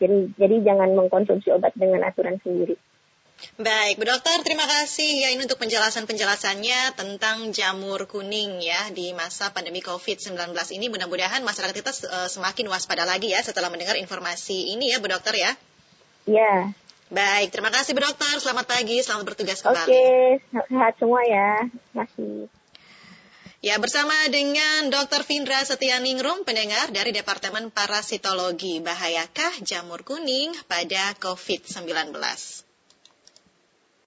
jadi 0.00 0.16
jadi 0.38 0.56
jangan 0.64 0.96
mengkonsumsi 0.96 1.52
obat 1.52 1.76
dengan 1.76 2.04
aturan 2.06 2.40
sendiri 2.40 2.76
Baik, 3.54 4.02
Bu 4.02 4.04
Dokter, 4.06 4.42
terima 4.42 4.66
kasih 4.66 5.22
ya 5.22 5.28
ini 5.30 5.46
untuk 5.46 5.62
penjelasan-penjelasannya 5.62 6.98
tentang 6.98 7.54
jamur 7.54 8.10
kuning 8.10 8.58
ya 8.58 8.90
di 8.90 9.14
masa 9.14 9.54
pandemi 9.54 9.78
COVID-19 9.78 10.34
ini. 10.74 10.90
Mudah-mudahan 10.90 11.46
masyarakat 11.46 11.70
kita 11.70 11.92
uh, 12.10 12.26
semakin 12.26 12.66
waspada 12.66 13.06
lagi 13.06 13.30
ya 13.30 13.38
setelah 13.38 13.70
mendengar 13.70 13.94
informasi 13.94 14.74
ini 14.74 14.90
ya, 14.90 14.98
Bu 14.98 15.06
Dokter 15.06 15.38
ya. 15.38 15.54
Ya. 16.28 16.76
Baik, 17.08 17.48
terima 17.56 17.72
kasih 17.72 17.96
Bu 17.96 18.04
Dokter. 18.04 18.36
Selamat 18.36 18.68
pagi, 18.68 19.00
selamat 19.00 19.24
bertugas 19.24 19.64
kembali. 19.64 19.88
Oke, 19.88 20.12
sehat 20.68 20.94
semua 21.00 21.24
ya. 21.24 21.64
Terima 21.72 22.04
kasih. 22.04 22.52
Ya, 23.64 23.74
bersama 23.80 24.14
dengan 24.28 24.92
Dr. 24.92 25.24
Vindra 25.24 25.58
Setianingrum, 25.64 26.44
pendengar 26.44 26.92
dari 26.92 27.10
Departemen 27.10 27.72
Parasitologi. 27.72 28.84
Bahayakah 28.84 29.64
jamur 29.64 30.04
kuning 30.04 30.52
pada 30.68 31.16
COVID-19? 31.16 32.12